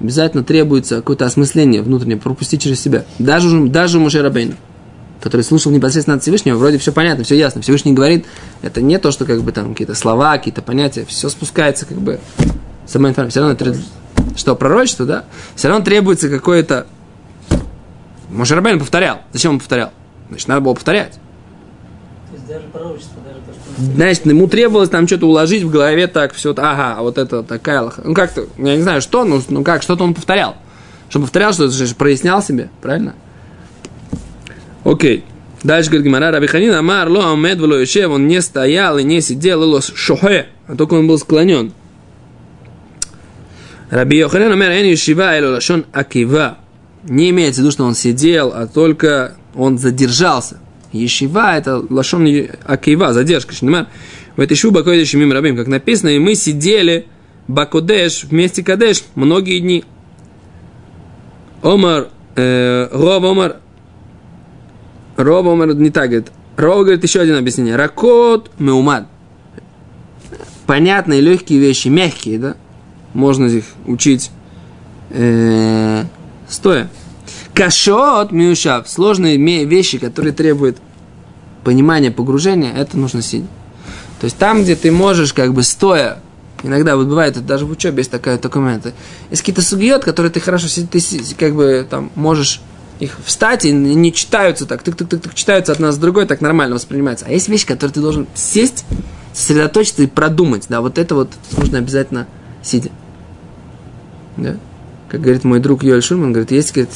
Обязательно 0.00 0.42
требуется 0.42 0.96
какое-то 0.96 1.24
осмысление 1.24 1.82
внутреннее, 1.82 2.18
пропустить 2.18 2.62
через 2.62 2.80
себя. 2.80 3.04
Даже, 3.18 3.66
даже 3.66 3.98
Мушарабейна, 3.98 4.56
который 5.20 5.42
слушал 5.42 5.72
непосредственно 5.72 6.16
от 6.16 6.22
Всевышнего, 6.22 6.56
вроде 6.56 6.78
все 6.78 6.92
понятно, 6.92 7.24
все 7.24 7.36
ясно. 7.36 7.62
Всевышний 7.62 7.92
говорит, 7.92 8.26
это 8.62 8.82
не 8.82 8.98
то, 8.98 9.10
что 9.10 9.24
как 9.24 9.42
бы 9.42 9.52
там 9.52 9.70
какие-то 9.70 9.94
слова, 9.94 10.36
какие-то 10.36 10.62
понятия, 10.62 11.04
все 11.06 11.28
спускается 11.28 11.86
как 11.86 11.98
бы 11.98 12.20
сама 12.86 13.10
информация. 13.10 13.30
Все 13.30 13.66
равно 13.68 13.80
что 14.36 14.54
пророчество, 14.54 15.06
да? 15.06 15.24
Все 15.54 15.68
равно 15.68 15.84
требуется 15.84 16.28
какое-то 16.28 16.86
Мошерабейн 18.30 18.78
повторял. 18.78 19.20
Зачем 19.32 19.52
он 19.52 19.58
повторял? 19.58 19.92
Значит, 20.28 20.48
надо 20.48 20.60
было 20.60 20.74
повторять. 20.74 21.18
Даже 22.48 22.64
то, 22.72 22.96
Значит, 23.78 24.26
ему 24.26 24.46
требовалось 24.46 24.88
там 24.88 25.06
что-то 25.06 25.26
уложить 25.26 25.62
в 25.62 25.70
голове 25.70 26.06
так, 26.06 26.32
все, 26.32 26.52
ага, 26.52 26.94
а 26.98 27.02
вот 27.02 27.18
это 27.18 27.42
такая 27.42 27.82
лоха. 27.82 28.02
Ну, 28.04 28.14
как-то, 28.14 28.46
я 28.56 28.76
не 28.76 28.82
знаю, 28.82 29.00
что, 29.00 29.24
ну, 29.24 29.42
ну 29.48 29.64
как, 29.64 29.82
что-то 29.82 30.04
он 30.04 30.14
повторял. 30.14 30.56
Что 31.08 31.20
повторял, 31.20 31.52
что 31.52 31.68
то 31.68 31.94
прояснял 31.94 32.42
себе, 32.42 32.70
правильно? 32.80 33.14
Окей. 34.84 35.24
Дальше 35.62 35.90
говорит 35.90 36.06
Гимара, 36.06 36.30
Раби 36.30 36.46
Ханин, 36.46 36.72
Амар, 36.74 37.08
Ло, 37.08 37.32
Амед, 37.32 37.58
Вло, 37.58 37.82
Ишев, 37.82 38.10
он 38.10 38.28
не 38.28 38.40
стоял 38.40 38.98
и 38.98 39.02
не 39.02 39.20
сидел, 39.20 39.68
Ло, 39.68 39.80
Шохе, 39.80 40.46
а 40.66 40.76
только 40.76 40.94
он 40.94 41.06
был 41.06 41.18
склонен. 41.18 41.72
Раби 43.90 44.18
Йоханин, 44.18 44.52
Амар, 44.52 44.70
Эн, 44.70 44.86
Ешива, 44.86 45.36
Эло, 45.36 45.54
Лашон, 45.54 45.84
Акива, 45.92 46.58
не 47.08 47.30
имеется 47.30 47.60
в 47.60 47.64
виду, 47.64 47.72
что 47.72 47.84
он 47.84 47.94
сидел, 47.94 48.52
а 48.54 48.66
только 48.66 49.34
он 49.54 49.78
задержался. 49.78 50.58
Ешива– 50.92 51.56
это 51.58 51.82
лашон 51.90 52.26
акива, 52.64 53.12
задержка. 53.12 53.54
В 54.36 54.40
этой 54.40 54.56
шубе 54.56 54.80
бакодеш 54.80 55.14
мим 55.14 55.32
рабим, 55.32 55.56
как 55.56 55.66
написано, 55.66 56.10
и 56.10 56.18
мы 56.18 56.34
сидели 56.34 57.06
бакодеш 57.48 58.24
вместе 58.24 58.62
кадеш 58.62 59.04
многие 59.14 59.60
дни. 59.60 59.84
Омар, 61.62 62.08
э, 62.36 62.88
Ров 62.92 63.24
Омар, 63.24 63.56
Ров 65.16 65.46
Омар 65.46 65.74
не 65.74 65.90
так 65.90 66.10
говорит. 66.10 66.32
Ров 66.56 66.80
говорит 66.80 67.02
еще 67.02 67.20
один 67.20 67.36
объяснение. 67.36 67.76
Ракот 67.76 68.50
меумад. 68.58 69.08
понятные, 70.66 71.20
легкие 71.20 71.58
вещи, 71.60 71.88
мягкие, 71.88 72.38
да, 72.38 72.56
можно 73.14 73.46
их 73.46 73.64
учить 73.86 74.30
э, 75.10 76.04
стоя. 76.48 76.88
Кашот 77.54 78.32
миушав, 78.32 78.88
сложные 78.88 79.36
вещи, 79.64 79.98
которые 79.98 80.32
требуют 80.32 80.78
понимания, 81.64 82.10
погружения, 82.10 82.72
это 82.72 82.96
нужно 82.96 83.22
сидя. 83.22 83.46
То 84.20 84.24
есть 84.24 84.36
там, 84.36 84.62
где 84.62 84.76
ты 84.76 84.90
можешь 84.90 85.32
как 85.32 85.52
бы 85.52 85.62
стоя, 85.62 86.18
иногда 86.62 86.96
вот 86.96 87.06
бывает, 87.06 87.44
даже 87.44 87.66
в 87.66 87.70
учебе 87.70 87.98
есть 87.98 88.10
такая, 88.10 88.40
момент, 88.54 88.92
есть 89.30 89.42
какие-то 89.42 89.62
сугиот, 89.62 90.04
которые 90.04 90.30
ты 90.30 90.40
хорошо, 90.40 90.68
ты 90.68 91.00
как 91.38 91.54
бы 91.54 91.86
там 91.88 92.10
можешь 92.14 92.60
их 92.98 93.16
встать 93.24 93.64
и 93.64 93.72
не 93.72 94.12
читаются 94.12 94.64
так, 94.64 94.82
тык-тык-тык, 94.82 95.34
читаются 95.34 95.72
одна 95.72 95.92
с 95.92 95.98
другой, 95.98 96.26
так 96.26 96.40
нормально 96.40 96.76
воспринимается. 96.76 97.26
А 97.28 97.30
есть 97.30 97.48
вещи, 97.48 97.66
которые 97.66 97.92
ты 97.92 98.00
должен 98.00 98.26
сесть, 98.34 98.84
сосредоточиться 99.34 100.02
и 100.02 100.06
продумать. 100.06 100.66
Да, 100.68 100.80
вот 100.80 100.98
это 100.98 101.14
вот 101.14 101.30
нужно 101.56 101.78
обязательно 101.78 102.26
сидя. 102.62 102.90
Да? 104.36 104.56
Как 105.08 105.20
говорит 105.20 105.44
мой 105.44 105.60
друг 105.60 105.82
Йоэль 105.82 106.02
Шульман, 106.02 106.32
говорит, 106.32 106.50
есть 106.50 106.72
говорит, 106.72 106.90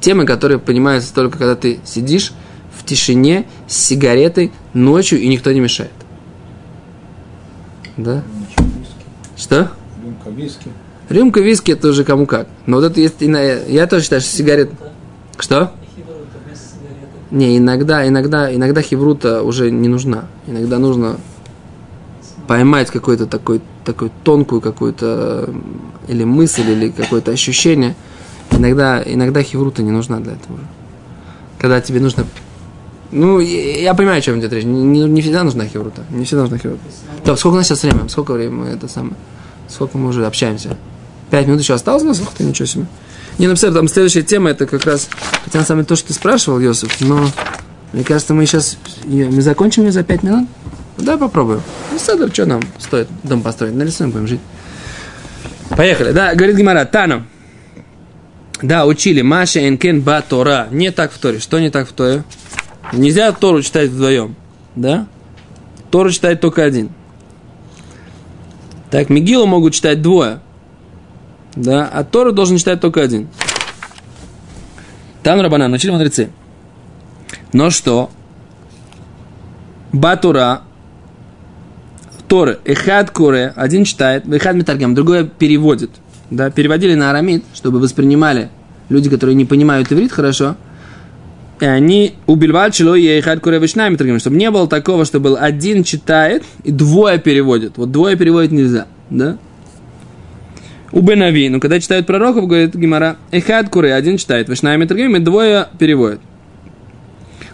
темы, 0.00 0.24
которые 0.26 0.58
понимаются 0.58 1.12
только 1.12 1.38
когда 1.38 1.56
ты 1.56 1.80
сидишь 1.84 2.32
в 2.76 2.84
тишине 2.84 3.46
с 3.66 3.76
сигаретой 3.76 4.52
ночью 4.74 5.20
и 5.20 5.28
никто 5.28 5.52
не 5.52 5.60
мешает. 5.60 5.90
Да? 7.96 8.22
Что? 9.36 9.72
Рюмка 10.02 10.30
виски. 10.30 10.70
Рюмка 11.08 11.40
виски 11.40 11.72
это 11.72 11.88
уже 11.88 12.04
кому 12.04 12.26
как. 12.26 12.48
Но 12.66 12.76
вот 12.76 12.84
это 12.84 13.00
есть, 13.00 13.16
ина- 13.20 13.64
я 13.66 13.86
тоже 13.86 14.04
считаю, 14.04 14.20
что 14.20 14.30
сигарет... 14.30 14.70
Что? 15.38 15.72
Не, 17.30 17.58
иногда, 17.58 18.06
иногда, 18.06 18.54
иногда 18.54 18.82
хеврута 18.82 19.42
уже 19.42 19.70
не 19.70 19.88
нужна. 19.88 20.26
Иногда 20.46 20.78
нужно 20.78 21.16
поймать 22.46 22.90
какой-то 22.90 23.26
такой, 23.26 23.60
такой 23.84 24.10
тонкую 24.24 24.60
какую-то 24.60 25.44
м, 25.48 25.92
или 26.08 26.24
мысль, 26.24 26.68
или 26.70 26.90
какое-то 26.90 27.30
ощущение. 27.32 27.94
Иногда, 28.50 29.02
иногда 29.04 29.42
хеврута 29.42 29.82
не 29.82 29.90
нужна 29.90 30.18
для 30.20 30.32
этого. 30.32 30.58
Когда 31.58 31.80
тебе 31.80 32.00
нужно... 32.00 32.24
Ну, 33.12 33.38
я 33.40 33.94
понимаю, 33.94 34.18
о 34.18 34.20
чем 34.20 34.38
идет 34.40 34.52
речь. 34.52 34.64
Не, 34.64 35.04
не- 35.06 35.20
всегда 35.22 35.44
нужна 35.44 35.66
хеврута. 35.66 36.02
Не 36.10 36.24
всегда 36.24 36.42
нужна 36.42 36.58
хеврута. 36.58 36.82
Так, 37.24 37.38
сколько 37.38 37.54
у 37.54 37.56
нас 37.58 37.66
сейчас 37.66 37.82
время? 37.82 38.08
Сколько 38.08 38.32
времени 38.32 38.72
это 38.72 38.88
самое? 38.88 39.14
Сколько 39.68 39.96
мы 39.98 40.08
уже 40.08 40.26
общаемся? 40.26 40.76
Пять 41.30 41.46
минут 41.46 41.60
еще 41.60 41.74
осталось 41.74 42.02
у 42.02 42.06
нас? 42.06 42.20
Ух 42.20 42.32
ты, 42.36 42.44
ничего 42.44 42.66
себе. 42.66 42.86
Не, 43.38 43.46
ну, 43.46 43.52
представь, 43.52 43.74
там 43.74 43.88
следующая 43.88 44.22
тема, 44.22 44.50
это 44.50 44.66
как 44.66 44.84
раз, 44.86 45.08
хотя 45.44 45.58
на 45.58 45.64
самом 45.64 45.80
деле 45.80 45.88
то, 45.88 45.96
что 45.96 46.08
ты 46.08 46.14
спрашивал, 46.14 46.58
Йосиф, 46.58 47.00
но 47.00 47.26
мне 47.92 48.02
кажется, 48.02 48.32
мы 48.32 48.46
сейчас, 48.46 48.78
мы 49.04 49.42
закончим 49.42 49.84
ее 49.84 49.92
за 49.92 50.02
пять 50.04 50.22
минут? 50.22 50.48
Давай 50.98 51.18
попробуем. 51.18 51.62
Ну, 51.92 51.98
Седер, 51.98 52.32
что 52.32 52.46
нам 52.46 52.62
стоит 52.78 53.08
дом 53.22 53.42
построить? 53.42 53.74
Нарисуем, 53.74 54.10
будем 54.10 54.26
жить. 54.26 54.40
Поехали. 55.70 56.12
Да, 56.12 56.34
говорит 56.34 56.56
Гимара, 56.56 56.84
Тану. 56.84 57.24
Да, 58.62 58.86
учили. 58.86 59.20
Маша 59.22 59.68
Энкен 59.68 60.00
Ба 60.00 60.22
Тора. 60.26 60.68
Не 60.70 60.90
так 60.90 61.12
в 61.12 61.18
Торе. 61.18 61.38
Что 61.38 61.58
не 61.58 61.70
так 61.70 61.88
в 61.88 61.92
Торе? 61.92 62.24
Нельзя 62.92 63.30
Тору 63.32 63.62
читать 63.62 63.90
вдвоем. 63.90 64.34
Да? 64.74 65.06
Тору 65.90 66.10
читает 66.10 66.40
только 66.40 66.64
один. 66.64 66.90
Так, 68.90 69.10
Мигилу 69.10 69.46
могут 69.46 69.74
читать 69.74 70.00
двое. 70.00 70.40
Да, 71.54 71.88
а 71.92 72.04
Тору 72.04 72.32
должен 72.32 72.58
читать 72.58 72.80
только 72.80 73.02
один. 73.02 73.28
Там 75.22 75.40
Рабана, 75.40 75.68
научили 75.68 75.90
мудрецы. 75.90 76.30
Но 77.52 77.70
что? 77.70 78.10
Батура, 79.92 80.62
Торы, 82.28 82.58
Эхад 82.64 83.10
Куре, 83.10 83.52
один 83.56 83.84
читает, 83.84 84.26
Эхад 84.32 84.56
Метаргам, 84.56 84.94
другой 84.94 85.26
переводит. 85.26 85.90
Да, 86.30 86.50
переводили 86.50 86.94
на 86.94 87.10
арамид, 87.10 87.44
чтобы 87.54 87.78
воспринимали 87.78 88.48
люди, 88.88 89.08
которые 89.08 89.36
не 89.36 89.44
понимают 89.44 89.92
иврит 89.92 90.10
хорошо. 90.10 90.56
И 91.60 91.64
они 91.64 92.14
убивали 92.26 92.70
чело 92.70 92.96
и 92.96 93.06
Эхад 93.06 93.40
Куре 93.40 93.58
Метаргам, 93.58 94.18
чтобы 94.18 94.36
не 94.36 94.50
было 94.50 94.68
такого, 94.68 95.04
что 95.04 95.20
был 95.20 95.36
один 95.38 95.84
читает 95.84 96.44
и 96.64 96.72
двое 96.72 97.18
переводит. 97.18 97.78
Вот 97.78 97.92
двое 97.92 98.16
переводить 98.16 98.52
нельзя, 98.52 98.86
да? 99.08 99.38
У 100.92 101.00
Бенави, 101.00 101.48
ну 101.48 101.60
когда 101.60 101.80
читают 101.80 102.06
пророков, 102.06 102.46
говорит 102.46 102.74
Гимара, 102.74 103.16
Эхад 103.30 103.68
Куре, 103.70 103.94
один 103.94 104.18
читает, 104.18 104.48
Метаргам, 104.48 105.16
и 105.16 105.20
двое 105.20 105.68
переводят. 105.78 106.20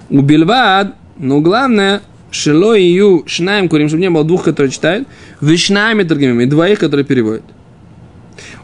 У 0.09 0.21
Бильвад, 0.21 0.95
ну 1.19 1.41
главное, 1.41 2.03
Шило 2.33 2.77
и 2.77 2.85
Ю 2.85 3.23
Шнаем 3.27 3.69
Курим, 3.69 3.89
чтобы 3.89 4.01
не 4.01 4.11
было 4.11 4.25
двух, 4.25 4.43
которые 4.45 4.73
читают, 4.73 5.07
Вишнами 5.41 6.03
Таргимим, 6.03 6.41
и 6.41 6.47
двоих, 6.47 6.81
которые 6.81 7.05
переводят. 7.05 7.45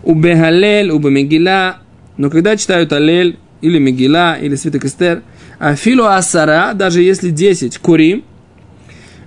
У 0.03 0.15
Бехалель, 0.15 0.91
у 0.91 0.99
Бемегила, 0.99 1.77
но 2.17 2.31
когда 2.31 2.57
читают 2.57 2.93
Алель, 2.93 3.39
или 3.61 3.79
Мегила, 3.79 4.35
или 4.35 4.55
Свиток 4.55 4.85
Эстер, 4.85 5.23
а 5.59 5.75
Филу 5.75 6.05
Асара, 6.05 6.73
даже 6.75 7.03
если 7.03 7.31
10 7.31 7.79
Курим, 7.79 8.25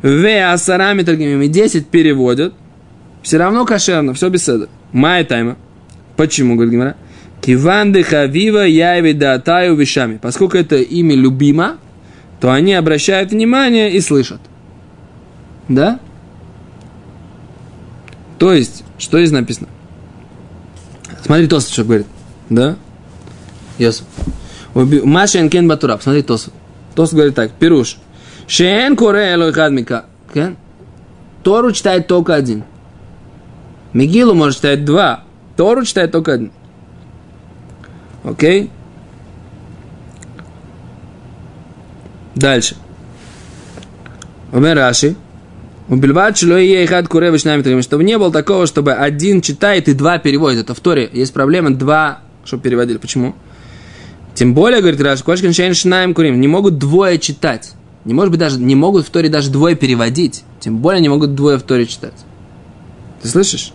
В 0.01 0.51
Асара 0.51 0.93
Митаргимим, 0.93 1.41
и 1.41 1.47
10 1.47 1.87
переводят, 1.87 2.53
все 3.21 3.37
равно 3.37 3.65
кошерно, 3.65 4.13
все 4.13 4.29
без 4.29 4.43
седа. 4.43 4.67
Май 4.91 5.23
тайма. 5.23 5.57
Почему, 6.17 6.55
говорит 6.55 6.73
Гимара? 6.73 6.95
Киванды 7.41 8.03
хавива 8.03 8.65
яйви 8.65 9.13
датаю 9.13 9.75
вишами. 9.75 10.17
Поскольку 10.21 10.57
это 10.57 10.77
имя 10.77 11.15
любимо, 11.15 11.77
то 12.41 12.51
они 12.51 12.73
обращают 12.73 13.31
внимание 13.31 13.93
и 13.93 14.01
слышат. 14.01 14.41
Да? 15.67 15.99
То 18.39 18.51
есть, 18.51 18.83
что 18.97 19.19
здесь 19.19 19.31
написано? 19.31 19.67
Смотри, 21.23 21.47
Тос 21.47 21.69
что 21.69 21.83
говорит. 21.83 22.07
Да? 22.49 22.77
Йосиф. 23.77 24.05
Маша 24.73 25.39
Энкен 25.39 25.67
Батура. 25.67 25.99
Смотри, 26.01 26.23
Тос. 26.23 26.47
Тос 26.95 27.13
говорит 27.13 27.35
так. 27.35 27.51
Пируш. 27.51 27.97
Шен 28.47 28.95
коре 28.95 29.33
элой 29.33 29.53
хадмика. 29.53 30.05
Кен? 30.33 30.57
Тору 31.43 31.71
читает 31.71 32.07
только 32.07 32.33
один. 32.33 32.63
Мигилу 33.93 34.33
может 34.33 34.57
читать 34.57 34.83
два. 34.83 35.23
Тору 35.55 35.85
читает 35.85 36.11
только 36.11 36.33
один. 36.33 36.51
Окей? 38.23 38.71
Дальше. 42.35 42.75
Умер 44.51 44.75
Раши. 44.75 45.15
Убильбат 45.89 46.37
шло 46.37 46.57
и 46.57 46.85
хад 46.85 47.07
куре 47.07 47.31
вишнами 47.31 47.81
Чтобы 47.81 48.03
не 48.03 48.17
было 48.17 48.31
такого, 48.31 48.65
чтобы 48.65 48.93
один 48.93 49.41
читает 49.41 49.89
и 49.89 49.93
два 49.93 50.19
переводит. 50.19 50.61
Это 50.61 50.73
в 50.73 50.79
Торе. 50.79 51.09
Есть 51.11 51.33
проблема 51.33 51.71
два, 51.71 52.19
чтобы 52.45 52.63
переводили. 52.63 52.97
Почему? 52.97 53.35
Тем 54.33 54.53
более, 54.53 54.79
говорит 54.79 55.01
Раши, 55.01 55.23
кошкин 55.23 55.53
шейн 55.53 55.73
шнаем 55.73 56.13
курим. 56.13 56.39
Не 56.39 56.47
могут 56.47 56.77
двое 56.77 57.19
читать. 57.19 57.73
Не 58.05 58.13
может 58.13 58.31
быть 58.31 58.39
даже, 58.39 58.59
не 58.59 58.75
могут 58.75 59.05
в 59.05 59.09
Торе 59.09 59.29
даже 59.29 59.51
двое 59.51 59.75
переводить. 59.75 60.43
Тем 60.59 60.77
более 60.77 61.01
не 61.01 61.09
могут 61.09 61.35
двое 61.35 61.57
в 61.57 61.63
Торе 61.63 61.85
читать. 61.85 62.13
Ты 63.21 63.27
слышишь? 63.27 63.73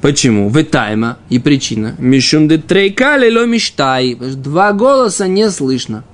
Почему? 0.00 0.48
Ветайма 0.50 1.18
и 1.28 1.38
причина. 1.38 1.94
Мишум 1.98 2.48
де 2.48 2.58
трейкали 2.58 3.30
ло 3.30 3.46
миштай. 3.46 4.14
Два 4.14 4.72
голоса 4.72 5.28
не 5.28 5.50
слышно. 5.50 6.04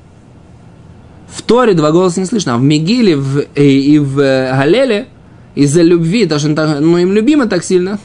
В 1.28 1.42
Торе 1.42 1.74
два 1.74 1.92
голоса 1.92 2.20
не 2.20 2.26
слышно, 2.26 2.54
а 2.54 2.58
в 2.58 2.62
Мегиле 2.62 3.16
в, 3.16 3.40
и, 3.54 3.94
и 3.94 3.98
в 3.98 4.18
э, 4.20 4.52
Галеле 4.56 5.08
из-за 5.54 5.82
любви, 5.82 6.26
что 6.38 6.54
так- 6.54 6.80
ну, 6.80 6.98
им 6.98 7.12
любимо 7.12 7.46
так 7.46 7.64
сильно, 7.64 7.98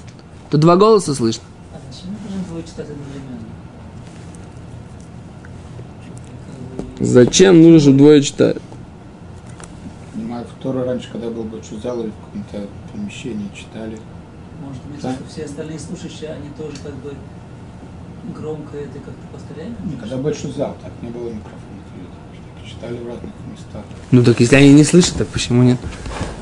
то 0.50 0.58
два 0.58 0.76
голоса 0.76 1.14
слышно. 1.14 1.44
А 1.74 1.78
зачем 1.92 2.12
нужно 2.24 2.44
двое 2.50 2.64
читать 2.64 2.88
одновременно? 2.90 3.46
Как 6.48 7.00
бы, 7.00 7.06
Зачем 7.06 7.62
нужно, 7.62 7.80
чтобы 7.80 7.98
двое 7.98 8.22
читать? 8.22 8.58
Понимаю, 10.14 10.46
в 10.46 10.64
Торе 10.64 10.84
раньше, 10.84 11.10
когда 11.12 11.30
был 11.30 11.44
большой 11.44 11.80
зал 11.80 12.02
или 12.02 12.10
в 12.10 12.26
каком-то 12.26 12.68
помещении 12.92 13.50
читали. 13.56 13.98
Может 14.66 14.84
быть, 14.84 15.02
Да. 15.02 15.14
что 15.14 15.24
все 15.30 15.46
остальные 15.46 15.80
слушающие, 15.80 16.30
они 16.30 16.50
тоже 16.58 16.78
как 16.84 16.94
бы 16.96 17.14
громко 18.38 18.78
это 18.78 18.94
как-то 19.00 19.28
повторяют? 19.34 19.74
Не, 19.86 19.96
когда 19.98 20.18
большой 20.18 20.52
зал, 20.52 20.76
так 20.82 20.92
не 21.02 21.10
было 21.10 21.30
микрофонов. 21.30 21.71
Читали 22.72 22.98
в 22.98 23.08
разных 23.08 23.32
местах. 23.52 23.84
Ну 24.12 24.24
так 24.24 24.40
если 24.40 24.56
они 24.56 24.74
не 24.74 24.84
слышат, 24.84 25.16
так 25.18 25.28
почему 25.28 25.64
нет? 25.64 25.78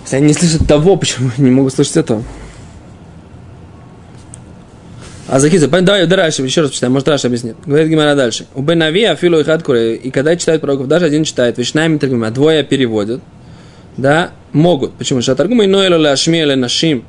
Если 0.04 0.18
они 0.18 0.28
не 0.28 0.34
слышат 0.34 0.68
того, 0.68 0.96
почему 0.96 1.32
не 1.38 1.50
могут 1.50 1.74
слышать 1.74 1.98
этого? 1.98 2.24
А 5.28 5.40
Захиза, 5.40 5.68
давай 5.68 6.08
дальше, 6.08 6.42
еще 6.42 6.62
раз 6.62 6.72
почитаем, 6.72 6.94
может 6.94 7.08
Раша 7.08 7.28
объяснит. 7.28 7.56
Говорит 7.64 7.88
Гимара 7.90 8.16
дальше. 8.16 8.48
У 8.56 8.64
Бенави 8.64 9.04
Афилу 9.04 9.40
и 9.40 9.44
Хадкуре, 9.44 9.96
и 9.96 10.10
когда 10.10 10.36
читают 10.36 10.62
пророков, 10.62 10.88
даже 10.88 11.06
один 11.06 11.24
читает, 11.24 11.60
Вишнайми 11.60 12.00
Таргума, 12.00 12.28
а 12.28 12.32
двое 12.32 12.64
переводят, 12.64 13.22
да, 13.96 14.32
могут. 14.54 14.94
Почему? 14.94 15.22
Шатаргума 15.22 15.66
и 15.66 15.68
Ноэлу 15.68 16.00
Лашми 16.00 16.44
Нашим. 16.56 17.06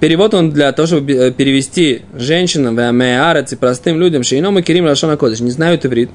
Перевод 0.00 0.34
он 0.34 0.50
для 0.50 0.72
того, 0.72 0.86
чтобы 0.86 1.12
э, 1.12 1.30
перевести 1.30 2.02
женщинам, 2.14 2.76
Веамеарец 2.76 3.52
и 3.52 3.56
простым 3.56 4.00
людям, 4.00 4.24
Шейном 4.24 4.58
и 4.58 4.62
Кирим 4.62 4.86
Лашона 4.86 5.16
Кодыш, 5.16 5.40
не 5.40 5.50
знают 5.50 5.84
иврит. 5.84 6.10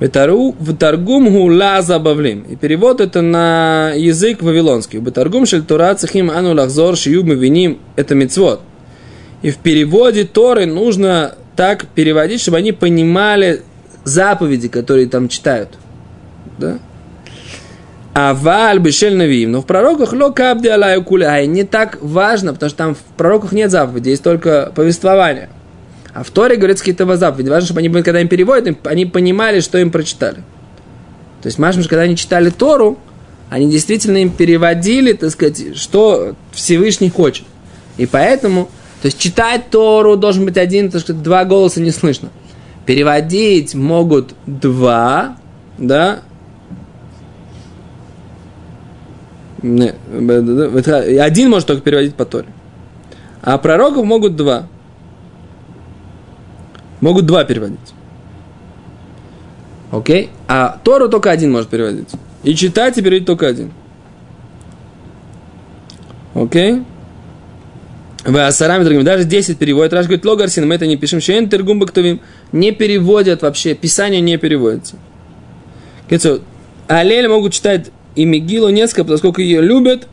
В 0.00 0.76
торгум 0.76 1.30
гула 1.30 1.82
забавлим. 1.82 2.44
И 2.48 2.54
перевод 2.54 3.00
это 3.00 3.20
на 3.20 3.92
язык 3.96 4.42
вавилонский. 4.42 5.00
В 5.00 5.10
торгум 5.10 5.44
шель 5.44 5.62
Тора 5.62 5.94
цехим 5.94 6.30
ану 6.30 6.54
лахзор 6.54 6.96
шию 6.96 7.24
мы 7.24 7.34
виним 7.34 7.78
это 7.96 8.14
мецвод. 8.14 8.60
И 9.42 9.50
в 9.50 9.56
переводе 9.56 10.24
Торы 10.24 10.66
нужно 10.66 11.34
так 11.56 11.86
переводить, 11.86 12.40
чтобы 12.40 12.58
они 12.58 12.70
понимали 12.70 13.62
заповеди, 14.04 14.68
которые 14.68 15.08
там 15.08 15.28
читают. 15.28 15.70
Да? 16.58 16.78
А 18.14 18.34
валь 18.34 18.78
бешель 18.78 19.16
навиим. 19.16 19.50
Но 19.50 19.62
в 19.62 19.66
пророках 19.66 20.12
ло 20.12 20.30
кабди 20.30 20.68
алаю 20.68 21.02
куляй. 21.02 21.48
Не 21.48 21.64
так 21.64 21.98
важно, 22.00 22.52
потому 22.52 22.70
что 22.70 22.78
там 22.78 22.94
в 22.94 23.02
пророках 23.16 23.50
нет 23.52 23.72
заповедей, 23.72 24.12
есть 24.12 24.22
только 24.22 24.72
повествование. 24.74 25.48
А 26.18 26.24
в 26.24 26.30
Торе 26.30 26.56
говорится 26.56 26.82
какие-то 26.82 27.16
заповеди. 27.16 27.48
Важно, 27.48 27.66
чтобы 27.66 27.78
они, 27.78 27.88
когда 28.02 28.20
им 28.20 28.26
переводят, 28.26 28.84
они 28.88 29.06
понимали, 29.06 29.60
что 29.60 29.78
им 29.78 29.92
прочитали. 29.92 30.38
То 31.42 31.46
есть, 31.46 31.60
Машмаш, 31.60 31.86
когда 31.86 32.02
они 32.02 32.16
читали 32.16 32.50
Тору, 32.50 32.98
они 33.50 33.70
действительно 33.70 34.16
им 34.16 34.30
переводили, 34.30 35.12
так 35.12 35.30
сказать, 35.30 35.76
что 35.76 36.34
Всевышний 36.50 37.08
хочет. 37.08 37.46
И 37.98 38.06
поэтому, 38.06 38.64
то 39.00 39.06
есть 39.06 39.20
читать 39.20 39.70
Тору 39.70 40.16
должен 40.16 40.44
быть 40.44 40.56
один, 40.56 40.90
так 40.90 41.02
сказать, 41.02 41.22
два 41.22 41.44
голоса 41.44 41.80
не 41.80 41.92
слышно. 41.92 42.30
Переводить 42.84 43.76
могут 43.76 44.34
два, 44.44 45.36
да, 45.78 46.22
один 49.62 51.50
может 51.50 51.68
только 51.68 51.82
переводить 51.82 52.16
по 52.16 52.24
Торе. 52.24 52.48
А 53.40 53.56
пророков 53.58 54.04
могут 54.04 54.34
два. 54.34 54.66
Могут 57.00 57.26
два 57.26 57.44
переводить. 57.44 57.78
Окей? 59.90 60.30
А 60.46 60.78
Тору 60.84 61.08
только 61.08 61.30
один 61.30 61.52
может 61.52 61.68
переводить. 61.68 62.08
И 62.42 62.54
читать 62.54 62.98
и 62.98 63.02
переводить 63.02 63.26
только 63.26 63.46
один. 63.46 63.72
Окей? 66.34 66.82
Вы 68.24 68.46
асарами 68.46 68.84
другими. 68.84 69.02
Даже 69.02 69.24
10 69.24 69.58
переводят. 69.58 69.92
Раш 69.92 70.06
говорит, 70.06 70.24
логарсин, 70.24 70.68
мы 70.68 70.74
это 70.74 70.86
не 70.86 70.96
пишем. 70.96 71.20
Шейн 71.20 71.48
тергум. 71.48 71.82
Не 72.52 72.72
переводят 72.72 73.42
вообще. 73.42 73.74
Писание 73.74 74.20
не 74.20 74.36
переводится. 74.36 74.96
Алель 76.88 77.28
могут 77.28 77.52
читать 77.52 77.90
и 78.14 78.24
Мегилу 78.24 78.70
несколько, 78.70 79.04
поскольку 79.04 79.40
ее 79.40 79.60
любят, 79.60 80.08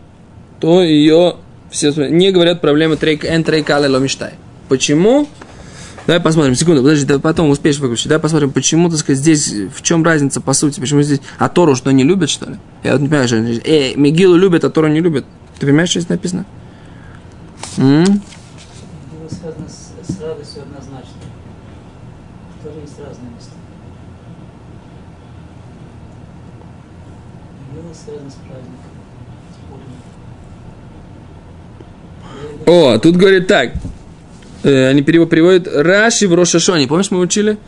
то 0.59 0.83
ее 0.83 1.37
все 1.71 1.91
не 2.09 2.31
говорят 2.31 2.61
проблемы 2.61 2.97
трейк 2.97 3.25
эн 3.25 3.43
трейкале 3.43 3.87
ломиштай. 3.87 4.33
Почему? 4.69 5.27
Давай 6.07 6.21
посмотрим, 6.21 6.53
секунду, 6.53 6.83
подожди, 6.83 7.05
да 7.05 7.17
потом 7.17 7.49
успеешь 7.49 7.79
выключить. 7.79 8.09
Давай 8.09 8.21
посмотрим, 8.21 8.51
почему, 8.51 8.89
так 8.89 8.99
сказать, 8.99 9.19
здесь, 9.19 9.51
в 9.75 9.81
чем 9.81 10.03
разница, 10.03 10.39
по 10.39 10.53
сути, 10.53 10.79
почему 10.79 11.01
здесь, 11.01 11.19
а 11.39 11.49
Тору 11.49 11.75
что, 11.75 11.89
не 11.91 12.03
любят, 12.03 12.29
что 12.29 12.51
ли? 12.51 12.57
Я 12.83 12.91
вот 12.93 13.01
не 13.01 13.07
понимаю, 13.07 13.27
что 13.27 13.41
здесь, 13.43 13.61
э, 13.65 13.95
Мегилу 13.95 14.35
любят, 14.35 14.63
а 14.63 14.69
Тору 14.69 14.87
не 14.87 14.99
любят. 14.99 15.25
Ты 15.57 15.65
понимаешь, 15.65 15.89
что 15.89 15.99
здесь 15.99 16.09
написано? 16.09 16.45
М? 17.77 18.03
Было 18.05 19.29
связано 19.29 19.67
с, 19.67 19.93
с 20.13 20.21
радостью 20.21 20.61
однозначно. 20.61 21.11
Тоже 22.63 22.79
есть 22.81 22.99
разные 22.99 23.31
места. 23.31 23.51
Было 27.73 27.93
связано 27.93 28.29
с 28.29 28.35
праздником. 28.35 28.91
с 29.51 29.57
пурим. 32.67 32.83
О, 32.95 32.99
тут 32.99 33.15
говорит 33.15 33.47
так. 33.47 33.73
Э, 34.65 34.87
они 34.87 35.03
перево- 35.03 35.27
переводят 35.27 35.67
Раши 35.71 36.27
в 36.27 36.33
Рошашоне. 36.33 36.87
Помнишь, 36.87 37.11
мы 37.11 37.19
учили? 37.19 37.59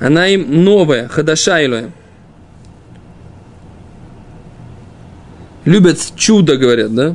Она 0.00 0.26
им 0.28 0.64
новая, 0.64 1.06
хадаша 1.06 1.62
Илоем. 1.62 1.92
Любят 5.66 5.98
чудо, 6.16 6.56
говорят, 6.56 6.94
да? 6.94 7.14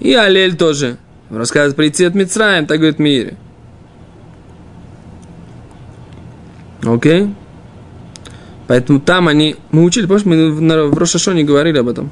И 0.00 0.14
Алель 0.14 0.56
тоже. 0.56 0.96
Рассказывает 1.28 1.76
прийти 1.76 2.04
от 2.04 2.14
Мицраем, 2.14 2.64
так 2.64 2.78
говорит 2.78 2.98
Мире. 2.98 3.36
Окей? 6.82 7.34
Поэтому 8.68 9.00
там 9.00 9.28
они... 9.28 9.56
Мы 9.70 9.82
учили, 9.82 10.06
помнишь, 10.06 10.24
мы 10.24 10.88
в 10.88 10.96
Рошашоне 10.96 11.44
говорили 11.44 11.76
об 11.76 11.88
этом. 11.88 12.10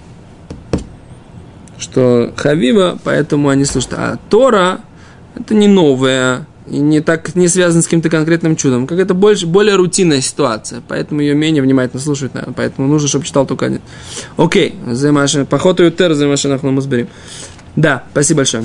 Что 1.79 2.35
Хавива, 2.37 2.98
поэтому 3.03 3.48
они 3.48 3.64
слушают. 3.64 3.94
А 3.98 4.18
Тора, 4.29 4.81
это 5.35 5.55
не 5.55 5.68
новое, 5.68 6.47
и 6.66 6.79
не 6.79 7.01
так 7.01 7.35
не 7.35 7.49
связано 7.49 7.83
с 7.83 7.87
каким-то 7.87 8.09
конкретным 8.09 8.57
чудом. 8.57 8.87
Как 8.87 8.99
это 8.99 9.14
больше, 9.14 9.47
более 9.47 9.77
рутинная 9.77 10.21
ситуация, 10.21 10.83
поэтому 10.87 11.21
ее 11.21 11.35
менее 11.35 11.62
внимательно 11.62 12.01
слушают, 12.01 12.35
наверное. 12.35 12.55
Поэтому 12.55 12.88
нужно, 12.88 13.09
чтобы 13.09 13.25
читал 13.25 13.47
только 13.47 13.66
один. 13.66 13.81
Окей, 14.37 14.75
за 14.87 15.12
Поход 15.49 15.81
Ютер, 15.81 16.14
за 16.14 16.27
Машинах 16.27 16.62
Да, 17.75 18.05
спасибо 18.12 18.38
большое. 18.38 18.64